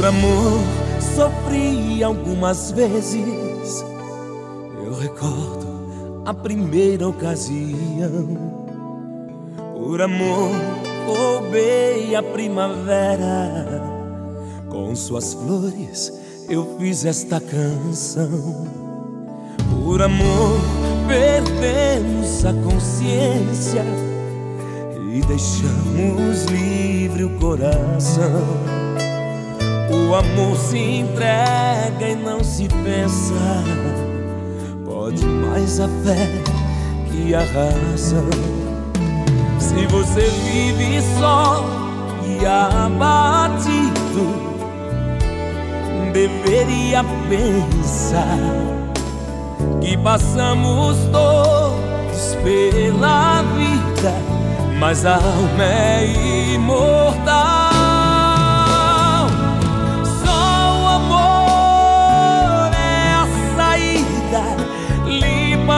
Por 0.00 0.06
amor 0.06 0.60
sofri 1.14 2.02
algumas 2.02 2.70
vezes. 2.70 3.84
Eu 4.82 4.94
recordo 4.94 6.22
a 6.24 6.32
primeira 6.32 7.06
ocasião. 7.06 8.34
Por 9.74 10.00
amor 10.00 10.52
roubei 11.06 12.16
a 12.16 12.22
primavera. 12.22 13.82
Com 14.70 14.96
suas 14.96 15.34
flores 15.34 16.10
eu 16.48 16.78
fiz 16.78 17.04
esta 17.04 17.38
canção. 17.38 18.66
Por 19.84 20.00
amor 20.00 20.58
perdemos 21.06 22.46
a 22.46 22.54
consciência 22.54 23.84
e 25.12 25.20
deixamos 25.20 26.46
livre 26.46 27.24
o 27.24 27.38
coração. 27.38 28.79
O 29.90 30.14
amor 30.14 30.56
se 30.56 30.78
entrega 30.78 32.08
e 32.08 32.14
não 32.14 32.44
se 32.44 32.68
pensa. 32.68 33.34
Pode 34.84 35.26
mais 35.26 35.80
a 35.80 35.88
fé 36.04 36.28
que 37.10 37.34
a 37.34 37.40
razão. 37.40 38.30
Se 39.58 39.86
você 39.86 40.28
vive 40.44 41.02
só 41.18 41.64
e 42.24 42.46
abatido, 42.46 43.30
deveria 46.12 47.04
pensar 47.28 48.38
que 49.80 49.96
passamos 49.98 50.98
todos 51.10 52.36
pela 52.44 53.42
vida, 53.42 54.14
mas 54.78 55.04
a 55.04 55.16
alma 55.16 55.64
é 55.64 56.54
imortal. 56.54 57.59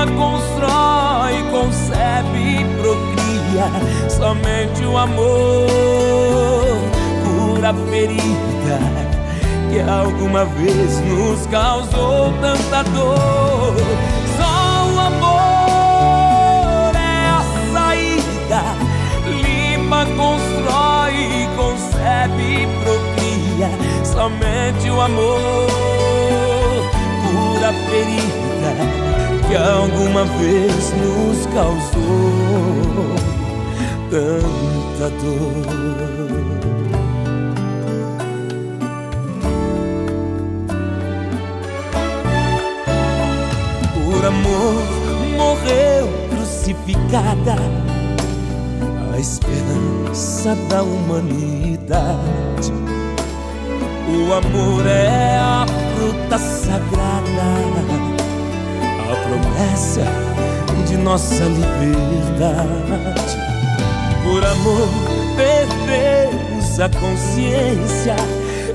limpa 0.02 0.06
constrói, 0.16 1.42
concebe, 1.50 2.66
procria. 2.80 3.66
Somente 4.10 4.84
o 4.84 4.96
amor 4.96 5.66
cura 7.24 7.70
a 7.70 7.74
ferida 7.74 8.78
que 9.70 9.80
alguma 9.80 10.44
vez 10.44 11.00
nos 11.00 11.46
causou 11.46 12.32
tanta 12.40 12.82
dor. 12.90 13.76
Só 14.36 14.86
o 14.92 15.00
amor 15.00 16.92
é 16.96 17.26
a 17.28 17.42
saída. 17.72 18.62
Limpa, 19.26 20.06
constrói, 20.16 21.48
concebe, 21.56 22.68
procria. 22.82 23.70
Somente 24.04 24.90
o 24.90 25.00
amor 25.00 26.01
cura 27.62 27.68
a 27.68 27.72
ferida 27.72 28.74
que 29.48 29.54
alguma 29.54 30.24
vez 30.24 30.92
nos 30.96 31.46
causou 31.54 33.14
tanta 34.10 35.08
dor. 35.22 35.82
Por 43.94 44.24
amor 44.26 44.82
morreu 45.36 46.08
crucificada 46.30 47.56
a 49.14 49.18
esperança 49.18 50.56
da 50.68 50.82
humanidade. 50.82 52.72
O 54.08 54.32
amor 54.32 54.86
é 54.86 55.38
a 55.38 55.81
fruta 56.02 56.38
sagrada 56.38 57.22
a 59.08 59.14
promessa 59.28 60.04
de 60.88 60.96
nossa 60.96 61.44
liberdade. 61.44 63.36
Por 64.24 64.44
amor, 64.44 64.88
perdemos 65.36 66.80
a 66.80 66.88
consciência 66.88 68.16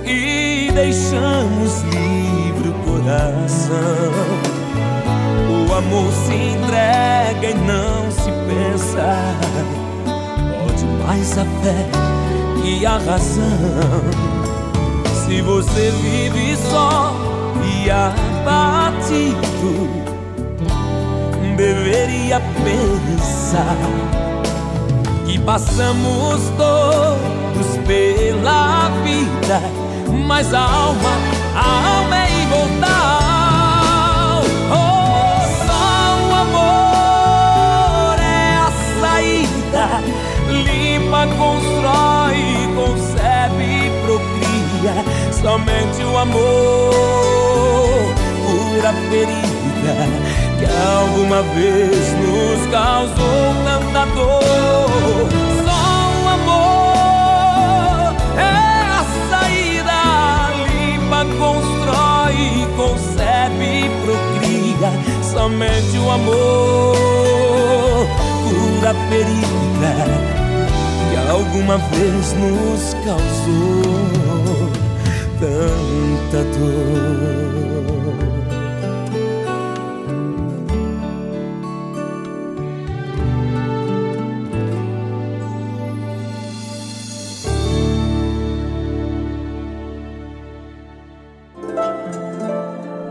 e 0.06 0.72
deixamos 0.72 1.82
livre 1.84 2.70
o 2.70 2.74
coração. 2.86 3.76
O 5.50 5.74
amor 5.74 6.12
se 6.14 6.34
entrega 6.34 7.50
e 7.50 7.54
não 7.66 8.10
se 8.10 8.32
pensa. 8.48 9.18
Pode 10.64 10.86
mais 11.06 11.38
a 11.38 11.46
fé 11.62 11.90
e 12.64 12.86
a 12.86 12.98
razão. 12.98 14.47
Se 15.28 15.42
você 15.42 15.92
vive 15.92 16.56
só 16.56 17.14
e 17.62 17.92
abatido 17.92 19.38
deveria 21.58 22.40
pensar 22.64 23.76
que 25.26 25.38
passamos 25.40 26.50
todos 26.56 27.78
pela 27.86 28.90
vida, 29.04 29.62
mas 30.26 30.54
a 30.54 30.62
alma, 30.62 31.12
a 31.54 31.98
alma 31.98 32.18
é 32.26 32.44
imortal. 32.44 32.88
Oh, 34.72 35.44
é 39.84 40.00
limpa, 40.54 41.28
constrói, 41.38 42.70
procria. 42.74 43.17
Somente 45.42 46.04
o 46.04 46.18
amor 46.18 46.92
cura 48.46 48.90
a 48.90 48.94
ferida 49.10 49.96
que 50.58 50.66
alguma 50.66 51.42
vez 51.54 52.14
nos 52.14 52.68
causou 52.72 53.56
tanta 53.64 54.06
dor. 54.16 55.30
Só 55.64 55.84
o 56.18 56.28
amor 56.28 58.16
é 58.36 58.42
a 58.42 59.06
saída, 59.30 60.00
limpa, 60.66 61.22
constrói, 61.38 62.68
concebe, 62.76 63.90
procria. 64.04 64.92
Somente 65.22 65.98
o 66.00 66.12
amor 66.12 68.08
cura 68.44 68.90
a 68.90 68.94
ferida 69.10 69.94
que 71.10 71.16
alguma 71.30 71.78
vez 71.78 72.34
nos 72.34 72.96
causou 73.06 74.47
tanta 75.40 76.44
dor. 76.58 77.78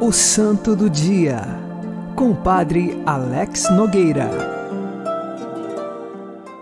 O 0.01 0.13
Santo 0.13 0.77
do 0.77 0.89
Dia, 0.89 1.43
com 2.15 2.31
o 2.31 2.37
Padre 2.37 3.03
Alex 3.05 3.69
Nogueira. 3.71 4.31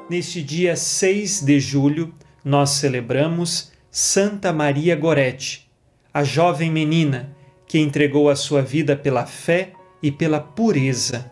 Neste 0.08 0.42
dia 0.42 0.76
6 0.76 1.40
de 1.42 1.60
julho, 1.60 2.14
nós 2.42 2.70
celebramos 2.70 3.73
Santa 3.96 4.52
Maria 4.52 4.96
Gorete, 4.96 5.70
a 6.12 6.24
jovem 6.24 6.68
menina 6.68 7.32
que 7.64 7.78
entregou 7.78 8.28
a 8.28 8.34
sua 8.34 8.60
vida 8.60 8.96
pela 8.96 9.24
fé 9.24 9.70
e 10.02 10.10
pela 10.10 10.40
pureza. 10.40 11.30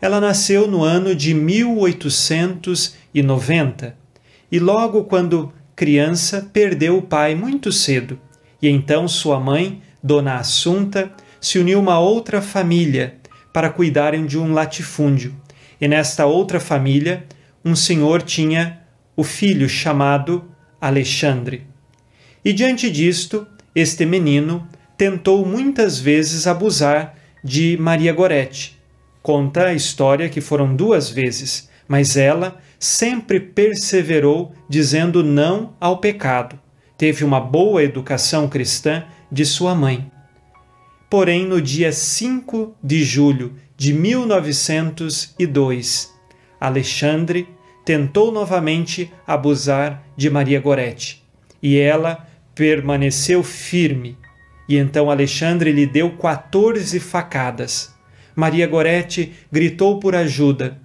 Ela 0.00 0.20
nasceu 0.20 0.66
no 0.66 0.82
ano 0.82 1.14
de 1.14 1.32
1890 1.32 3.96
e, 4.50 4.58
logo 4.58 5.04
quando 5.04 5.52
criança, 5.76 6.50
perdeu 6.52 6.98
o 6.98 7.02
pai 7.02 7.36
muito 7.36 7.70
cedo, 7.70 8.18
e 8.60 8.68
então 8.68 9.06
sua 9.06 9.38
mãe, 9.38 9.80
Dona 10.02 10.34
Assunta, 10.34 11.12
se 11.40 11.60
uniu 11.60 11.78
uma 11.78 12.00
outra 12.00 12.42
família 12.42 13.18
para 13.52 13.70
cuidarem 13.70 14.26
de 14.26 14.36
um 14.36 14.52
latifúndio. 14.52 15.32
E 15.80 15.86
nesta 15.86 16.26
outra 16.26 16.58
família, 16.58 17.24
um 17.64 17.76
senhor 17.76 18.20
tinha 18.20 18.80
o 19.16 19.22
filho 19.22 19.68
chamado 19.68 20.44
Alexandre. 20.80 21.72
E 22.44 22.52
diante 22.52 22.90
disto, 22.90 23.46
este 23.74 24.04
menino 24.04 24.68
tentou 24.98 25.46
muitas 25.46 25.98
vezes 25.98 26.46
abusar 26.46 27.14
de 27.42 27.78
Maria 27.78 28.12
Gorete. 28.12 28.78
Conta 29.22 29.68
a 29.68 29.72
história 29.72 30.28
que 30.28 30.42
foram 30.42 30.76
duas 30.76 31.08
vezes, 31.08 31.70
mas 31.88 32.18
ela 32.18 32.60
sempre 32.78 33.40
perseverou 33.40 34.52
dizendo 34.68 35.24
não 35.24 35.72
ao 35.80 35.96
pecado. 35.98 36.60
Teve 36.98 37.24
uma 37.24 37.40
boa 37.40 37.82
educação 37.82 38.46
cristã 38.46 39.04
de 39.32 39.46
sua 39.46 39.74
mãe. 39.74 40.12
Porém, 41.08 41.46
no 41.46 41.62
dia 41.62 41.92
5 41.92 42.76
de 42.82 43.02
julho 43.02 43.54
de 43.74 43.94
1902, 43.94 46.12
Alexandre 46.60 47.48
tentou 47.86 48.30
novamente 48.30 49.10
abusar 49.26 50.04
de 50.14 50.28
Maria 50.28 50.60
Gorete 50.60 51.24
e 51.64 51.78
ela 51.78 52.28
permaneceu 52.54 53.42
firme. 53.42 54.16
E 54.68 54.76
então 54.76 55.10
Alexandre 55.10 55.72
lhe 55.72 55.86
deu 55.86 56.10
14 56.16 56.98
facadas. 57.00 57.94
Maria 58.34 58.66
Gorete 58.66 59.32
gritou 59.50 60.00
por 60.00 60.14
ajuda. 60.14 60.78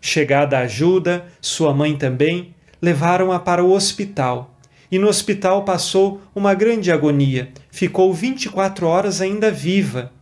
Chegada 0.00 0.58
a 0.58 0.62
ajuda, 0.62 1.26
sua 1.40 1.74
mãe 1.74 1.96
também, 1.96 2.54
levaram-a 2.80 3.38
para 3.38 3.64
o 3.64 3.72
hospital 3.72 4.56
e 4.90 4.98
no 4.98 5.08
hospital 5.08 5.64
passou 5.64 6.20
uma 6.34 6.54
grande 6.54 6.92
agonia. 6.92 7.50
Ficou 7.70 8.12
24 8.12 8.86
horas 8.86 9.20
ainda 9.20 9.50
viva. 9.50 10.12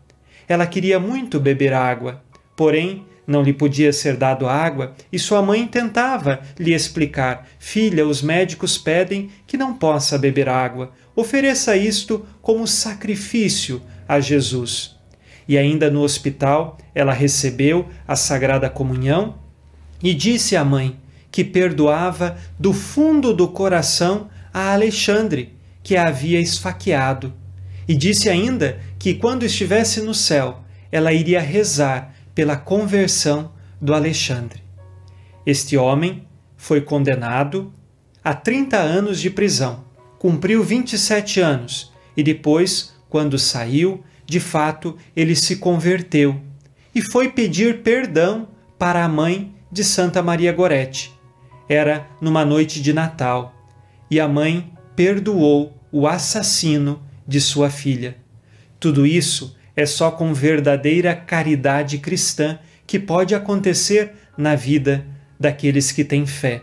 Ela 0.48 0.66
queria 0.66 0.98
muito 0.98 1.38
beber 1.38 1.72
água, 1.72 2.22
porém 2.56 3.04
não 3.26 3.42
lhe 3.42 3.52
podia 3.52 3.92
ser 3.92 4.16
dado 4.16 4.46
água 4.46 4.94
e 5.12 5.18
sua 5.18 5.40
mãe 5.42 5.66
tentava 5.66 6.40
lhe 6.58 6.74
explicar: 6.74 7.46
Filha, 7.58 8.06
os 8.06 8.22
médicos 8.22 8.76
pedem 8.76 9.30
que 9.46 9.56
não 9.56 9.74
possa 9.74 10.18
beber 10.18 10.48
água. 10.48 10.92
Ofereça 11.16 11.76
isto 11.76 12.26
como 12.42 12.66
sacrifício 12.66 13.80
a 14.08 14.20
Jesus. 14.20 14.96
E 15.46 15.58
ainda 15.58 15.90
no 15.90 16.02
hospital, 16.02 16.78
ela 16.94 17.12
recebeu 17.12 17.88
a 18.06 18.16
Sagrada 18.16 18.68
Comunhão 18.70 19.36
e 20.02 20.14
disse 20.14 20.56
à 20.56 20.64
mãe 20.64 20.98
que 21.30 21.44
perdoava 21.44 22.36
do 22.58 22.72
fundo 22.72 23.34
do 23.34 23.48
coração 23.48 24.28
a 24.52 24.72
Alexandre, 24.72 25.52
que 25.82 25.96
a 25.96 26.06
havia 26.06 26.40
esfaqueado, 26.40 27.34
e 27.88 27.94
disse 27.94 28.28
ainda 28.30 28.78
que 28.98 29.14
quando 29.14 29.44
estivesse 29.44 30.00
no 30.00 30.14
céu, 30.14 30.60
ela 30.92 31.12
iria 31.12 31.40
rezar 31.40 32.13
pela 32.34 32.56
conversão 32.56 33.52
do 33.80 33.94
Alexandre. 33.94 34.62
Este 35.46 35.76
homem 35.76 36.26
foi 36.56 36.80
condenado 36.80 37.72
a 38.22 38.34
30 38.34 38.76
anos 38.78 39.20
de 39.20 39.30
prisão, 39.30 39.84
cumpriu 40.18 40.62
27 40.62 41.40
anos 41.40 41.92
e 42.16 42.22
depois, 42.22 42.94
quando 43.08 43.38
saiu, 43.38 44.02
de 44.26 44.40
fato 44.40 44.96
ele 45.14 45.36
se 45.36 45.56
converteu 45.56 46.40
e 46.94 47.02
foi 47.02 47.28
pedir 47.28 47.82
perdão 47.82 48.48
para 48.78 49.04
a 49.04 49.08
mãe 49.08 49.54
de 49.70 49.84
Santa 49.84 50.22
Maria 50.22 50.52
Gorete. 50.52 51.12
Era 51.68 52.06
numa 52.20 52.44
noite 52.44 52.80
de 52.80 52.92
Natal 52.92 53.54
e 54.10 54.18
a 54.20 54.28
mãe 54.28 54.72
perdoou 54.94 55.76
o 55.90 56.06
assassino 56.06 57.02
de 57.26 57.40
sua 57.40 57.68
filha. 57.68 58.16
Tudo 58.78 59.06
isso 59.06 59.56
é 59.76 59.86
só 59.86 60.10
com 60.10 60.32
verdadeira 60.32 61.14
caridade 61.14 61.98
cristã 61.98 62.58
que 62.86 62.98
pode 62.98 63.34
acontecer 63.34 64.12
na 64.36 64.54
vida 64.54 65.06
daqueles 65.38 65.90
que 65.90 66.04
têm 66.04 66.26
fé. 66.26 66.62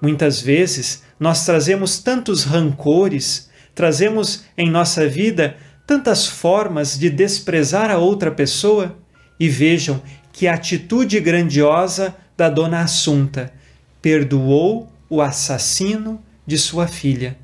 Muitas 0.00 0.40
vezes 0.40 1.02
nós 1.18 1.44
trazemos 1.44 1.98
tantos 1.98 2.44
rancores, 2.44 3.50
trazemos 3.74 4.44
em 4.56 4.70
nossa 4.70 5.06
vida 5.06 5.56
tantas 5.86 6.26
formas 6.26 6.98
de 6.98 7.10
desprezar 7.10 7.90
a 7.90 7.98
outra 7.98 8.30
pessoa 8.30 8.96
e 9.38 9.48
vejam 9.48 10.02
que 10.32 10.48
atitude 10.48 11.20
grandiosa 11.20 12.16
da 12.36 12.48
dona 12.48 12.80
Assunta 12.80 13.52
perdoou 14.00 14.90
o 15.08 15.20
assassino 15.20 16.20
de 16.46 16.56
sua 16.58 16.86
filha. 16.88 17.36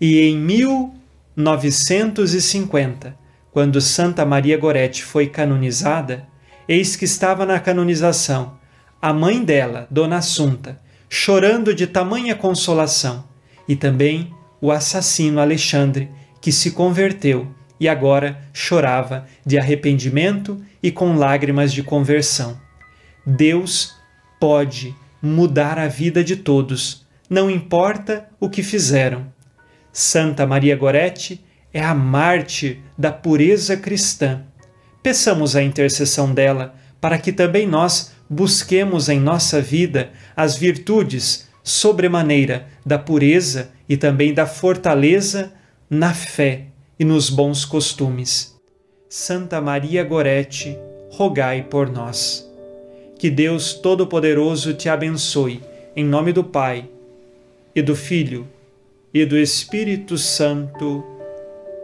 E 0.00 0.20
em 0.20 0.38
1950, 0.38 3.23
quando 3.54 3.80
Santa 3.80 4.26
Maria 4.26 4.58
Goretti 4.58 5.04
foi 5.04 5.28
canonizada, 5.28 6.26
eis 6.66 6.96
que 6.96 7.04
estava 7.04 7.46
na 7.46 7.60
canonização 7.60 8.58
a 9.00 9.12
mãe 9.12 9.44
dela, 9.44 9.86
Dona 9.88 10.16
Assunta, 10.16 10.80
chorando 11.08 11.72
de 11.72 11.86
tamanha 11.86 12.34
consolação, 12.34 13.22
e 13.68 13.76
também 13.76 14.34
o 14.60 14.72
assassino 14.72 15.40
Alexandre, 15.40 16.10
que 16.40 16.50
se 16.50 16.72
converteu 16.72 17.46
e 17.78 17.88
agora 17.88 18.40
chorava 18.52 19.24
de 19.46 19.56
arrependimento 19.56 20.60
e 20.82 20.90
com 20.90 21.14
lágrimas 21.14 21.72
de 21.72 21.82
conversão. 21.84 22.58
Deus 23.24 23.94
pode 24.40 24.96
mudar 25.22 25.78
a 25.78 25.86
vida 25.86 26.24
de 26.24 26.34
todos, 26.34 27.06
não 27.30 27.48
importa 27.48 28.28
o 28.40 28.50
que 28.50 28.64
fizeram. 28.64 29.32
Santa 29.92 30.44
Maria 30.44 30.74
Gorete 30.74 31.43
é 31.74 31.82
a 31.82 31.92
mártir 31.94 32.78
da 32.96 33.10
pureza 33.10 33.76
cristã. 33.76 34.42
Peçamos 35.02 35.56
a 35.56 35.62
intercessão 35.62 36.32
dela 36.32 36.74
para 37.00 37.18
que 37.18 37.32
também 37.32 37.66
nós 37.66 38.12
busquemos 38.30 39.08
em 39.08 39.20
nossa 39.20 39.60
vida 39.60 40.12
as 40.34 40.56
virtudes 40.56 41.48
sobremaneira 41.62 42.68
da 42.86 42.98
pureza 42.98 43.70
e 43.88 43.96
também 43.96 44.32
da 44.32 44.46
fortaleza 44.46 45.52
na 45.90 46.14
fé 46.14 46.66
e 46.98 47.04
nos 47.04 47.28
bons 47.28 47.64
costumes. 47.64 48.54
Santa 49.08 49.60
Maria 49.60 50.02
Gorete, 50.04 50.78
rogai 51.10 51.62
por 51.62 51.90
nós. 51.90 52.48
Que 53.18 53.30
Deus 53.30 53.74
Todo-Poderoso 53.74 54.74
te 54.74 54.88
abençoe, 54.88 55.62
em 55.94 56.04
nome 56.04 56.32
do 56.32 56.44
Pai, 56.44 56.88
e 57.74 57.82
do 57.82 57.96
Filho, 57.96 58.46
e 59.12 59.24
do 59.24 59.36
Espírito 59.36 60.18
Santo. 60.18 61.13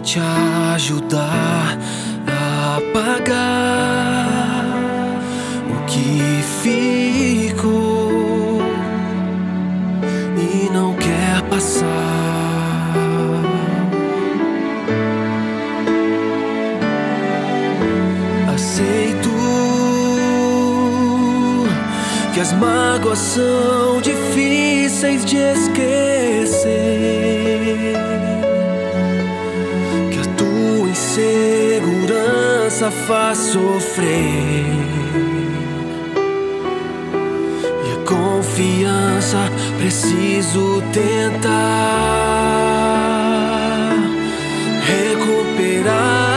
Te 0.00 0.20
ajudar 0.74 1.78
a 2.26 2.80
pagar 2.92 4.64
o 5.70 5.84
que 5.86 6.42
ficou 6.62 8.62
e 10.36 10.70
não 10.72 10.94
quer 10.94 11.42
passar. 11.50 11.86
Aceito 18.54 19.30
que 22.34 22.40
as 22.40 22.52
mágoas 22.52 23.18
são 23.18 24.00
difíceis 24.00 25.24
de 25.24 25.36
esquecer, 25.36 26.17
nunca 32.88 32.90
faz 32.90 33.38
sofrer. 33.38 34.64
E 37.84 37.92
a 37.92 37.96
confiança 38.06 39.50
preciso 39.78 40.82
tentar 40.92 41.48
recuperar. 44.86 46.27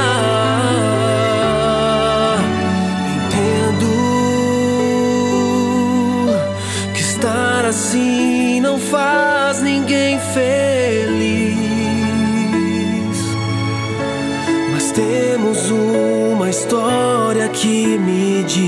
História 16.61 17.49
que 17.49 17.97
me 17.97 18.43
diz 18.43 18.61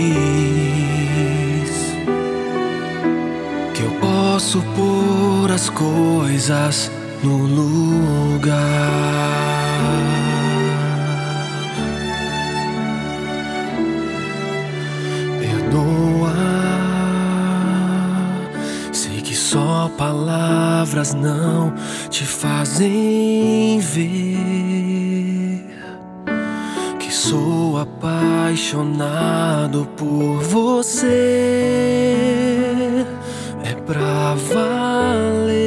que 3.76 3.84
eu 3.84 3.92
posso 4.02 4.64
pôr 4.76 5.52
as 5.52 5.70
coisas 5.70 6.90
no 7.24 7.38
lugar. 7.38 8.50
Perdoa, 15.40 16.34
sei 18.92 19.22
que 19.22 19.36
só 19.36 19.92
palavras 19.96 21.14
não 21.14 21.72
te 22.10 22.26
fazem 22.26 23.80
ver 23.80 24.63
apaixonado 28.54 29.88
por 29.98 30.40
você. 30.44 31.08
É 33.64 33.74
pra 33.82 34.36
valer. 34.36 35.64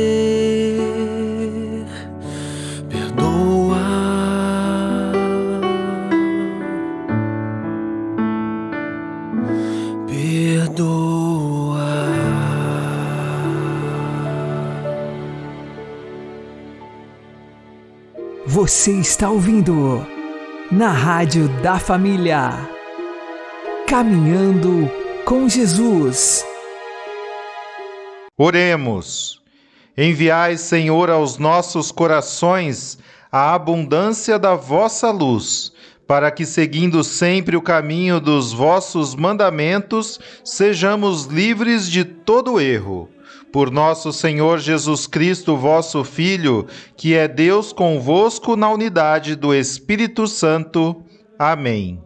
Perdoa. 2.89 3.77
Perdoa. 10.07 10.97
Você 18.47 18.93
está 18.93 19.29
ouvindo 19.29 20.07
na 20.71 20.93
Rádio 20.93 21.49
da 21.63 21.81
Família. 21.81 22.76
Caminhando 23.87 24.91
com 25.25 25.49
Jesus. 25.49 26.45
Oremos. 28.37 29.41
Enviai, 29.97 30.57
Senhor, 30.57 31.09
aos 31.09 31.39
nossos 31.39 31.93
corações 31.93 32.99
a 33.31 33.55
abundância 33.55 34.41
da 34.41 34.57
vossa 34.57 35.13
luz, 35.13 35.73
para 36.05 36.33
que, 36.33 36.45
seguindo 36.45 37.05
sempre 37.05 37.57
o 37.57 37.63
caminho 37.63 38.19
dos 38.19 38.53
vossos 38.53 39.15
mandamentos, 39.15 40.19
sejamos 40.43 41.27
livres 41.27 41.89
de 41.89 42.05
todo 42.05 42.61
erro. 42.61 43.09
Por 43.53 43.71
nosso 43.71 44.13
Senhor 44.13 44.59
Jesus 44.59 45.07
Cristo, 45.07 45.57
vosso 45.57 46.03
Filho, 46.03 46.67
que 46.97 47.15
é 47.15 47.29
Deus 47.29 47.73
convosco 47.73 48.57
na 48.57 48.69
unidade 48.69 49.37
do 49.37 49.55
Espírito 49.55 50.27
Santo. 50.27 51.05
Amém. 51.39 52.06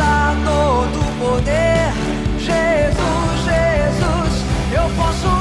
Está 0.00 0.34
todo 0.44 0.98
o 0.98 1.12
poder. 1.18 1.92
Jesus, 2.38 3.44
Jesus, 3.44 4.44
eu 4.72 4.88
posso 4.96 5.39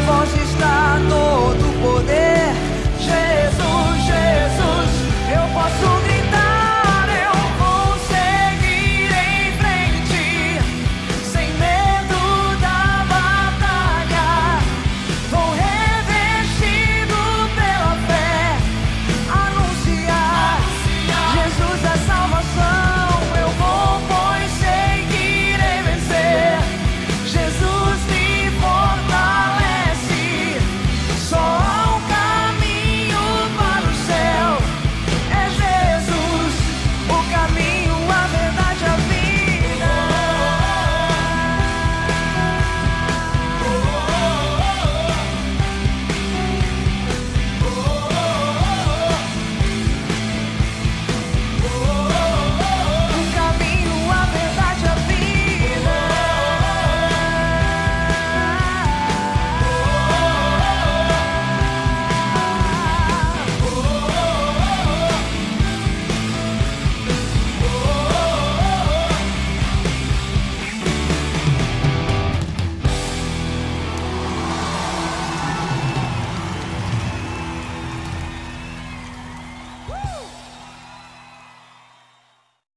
E 0.00 0.39